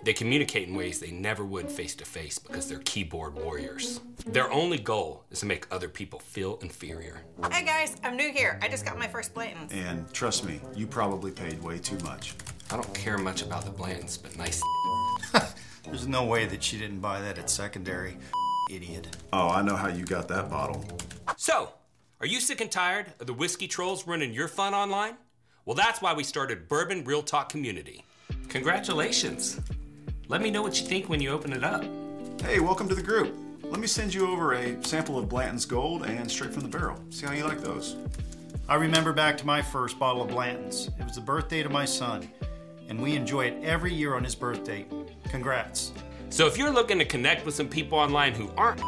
They 0.03 0.11
communicate 0.11 0.67
in 0.67 0.75
ways 0.75 0.99
they 0.99 1.11
never 1.11 1.45
would 1.45 1.71
face 1.71 1.95
to 1.95 2.03
face 2.03 2.37
because 2.37 2.67
they're 2.67 2.79
keyboard 2.79 3.33
warriors. 3.33 4.01
Their 4.25 4.51
only 4.51 4.77
goal 4.77 5.23
is 5.31 5.39
to 5.39 5.45
make 5.45 5.67
other 5.71 5.87
people 5.87 6.19
feel 6.19 6.59
inferior. 6.61 7.21
Hey 7.49 7.63
guys, 7.63 7.95
I'm 8.03 8.17
new 8.17 8.29
here. 8.33 8.59
I 8.61 8.67
just 8.67 8.83
got 8.83 8.99
my 8.99 9.07
first 9.07 9.33
Blanton's. 9.33 9.71
And 9.71 10.11
trust 10.11 10.43
me, 10.43 10.59
you 10.75 10.85
probably 10.85 11.31
paid 11.31 11.63
way 11.63 11.77
too 11.77 11.97
much. 12.03 12.33
I 12.71 12.75
don't 12.75 12.93
care 12.93 13.17
much 13.17 13.41
about 13.41 13.63
the 13.63 13.71
Blantons, 13.71 14.21
but 14.21 14.37
nice. 14.37 14.61
There's 15.85 16.07
no 16.09 16.25
way 16.25 16.45
that 16.45 16.61
she 16.61 16.77
didn't 16.77 16.99
buy 16.99 17.21
that 17.21 17.37
at 17.37 17.49
secondary. 17.49 18.17
Idiot. 18.69 19.15
Oh, 19.31 19.47
I 19.47 19.61
know 19.61 19.77
how 19.77 19.87
you 19.87 20.03
got 20.03 20.27
that 20.27 20.49
bottle. 20.49 20.83
So, 21.41 21.71
are 22.19 22.27
you 22.27 22.41
sick 22.41 22.59
and 22.59 22.69
tired 22.69 23.13
of 23.21 23.25
the 23.25 23.33
whiskey 23.33 23.65
trolls 23.65 24.05
running 24.05 24.33
your 24.33 24.49
fun 24.49 24.73
online? 24.73 25.15
Well, 25.63 25.73
that's 25.73 26.01
why 26.01 26.11
we 26.11 26.25
started 26.25 26.67
Bourbon 26.67 27.05
Real 27.05 27.23
Talk 27.23 27.47
Community. 27.47 28.03
Congratulations. 28.49 29.57
Let 30.27 30.41
me 30.41 30.51
know 30.51 30.61
what 30.61 30.81
you 30.81 30.85
think 30.85 31.07
when 31.07 31.21
you 31.21 31.29
open 31.29 31.53
it 31.53 31.63
up. 31.63 31.85
Hey, 32.41 32.59
welcome 32.59 32.89
to 32.89 32.93
the 32.93 33.01
group. 33.01 33.37
Let 33.63 33.79
me 33.79 33.87
send 33.87 34.13
you 34.13 34.29
over 34.29 34.51
a 34.51 34.83
sample 34.83 35.17
of 35.17 35.29
Blanton's 35.29 35.65
Gold 35.65 36.03
and 36.03 36.29
straight 36.29 36.51
from 36.51 36.63
the 36.63 36.67
barrel. 36.67 37.01
See 37.09 37.25
how 37.25 37.31
you 37.31 37.45
like 37.45 37.61
those. 37.61 37.95
I 38.67 38.75
remember 38.75 39.13
back 39.13 39.37
to 39.37 39.45
my 39.45 39.61
first 39.61 39.97
bottle 39.97 40.21
of 40.21 40.27
Blanton's. 40.27 40.89
It 40.99 41.05
was 41.05 41.15
the 41.15 41.21
birthday 41.21 41.63
to 41.63 41.69
my 41.69 41.85
son, 41.85 42.29
and 42.89 43.01
we 43.01 43.15
enjoy 43.15 43.45
it 43.45 43.63
every 43.63 43.93
year 43.93 44.13
on 44.13 44.25
his 44.25 44.35
birthday. 44.35 44.85
Congrats. 45.29 45.93
So 46.31 46.47
if 46.47 46.57
you're 46.57 46.69
looking 46.69 46.99
to 46.99 47.05
connect 47.05 47.45
with 47.45 47.55
some 47.55 47.69
people 47.69 47.97
online 47.97 48.33
who 48.33 48.51
aren't, 48.57 48.81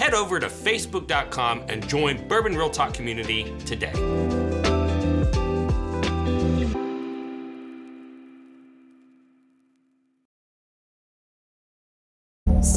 head 0.00 0.14
over 0.14 0.40
to 0.40 0.46
facebook.com 0.46 1.62
and 1.68 1.86
join 1.86 2.26
Bourbon 2.26 2.56
Real 2.56 2.70
Talk 2.70 2.94
community 2.94 3.54
today. 3.66 4.59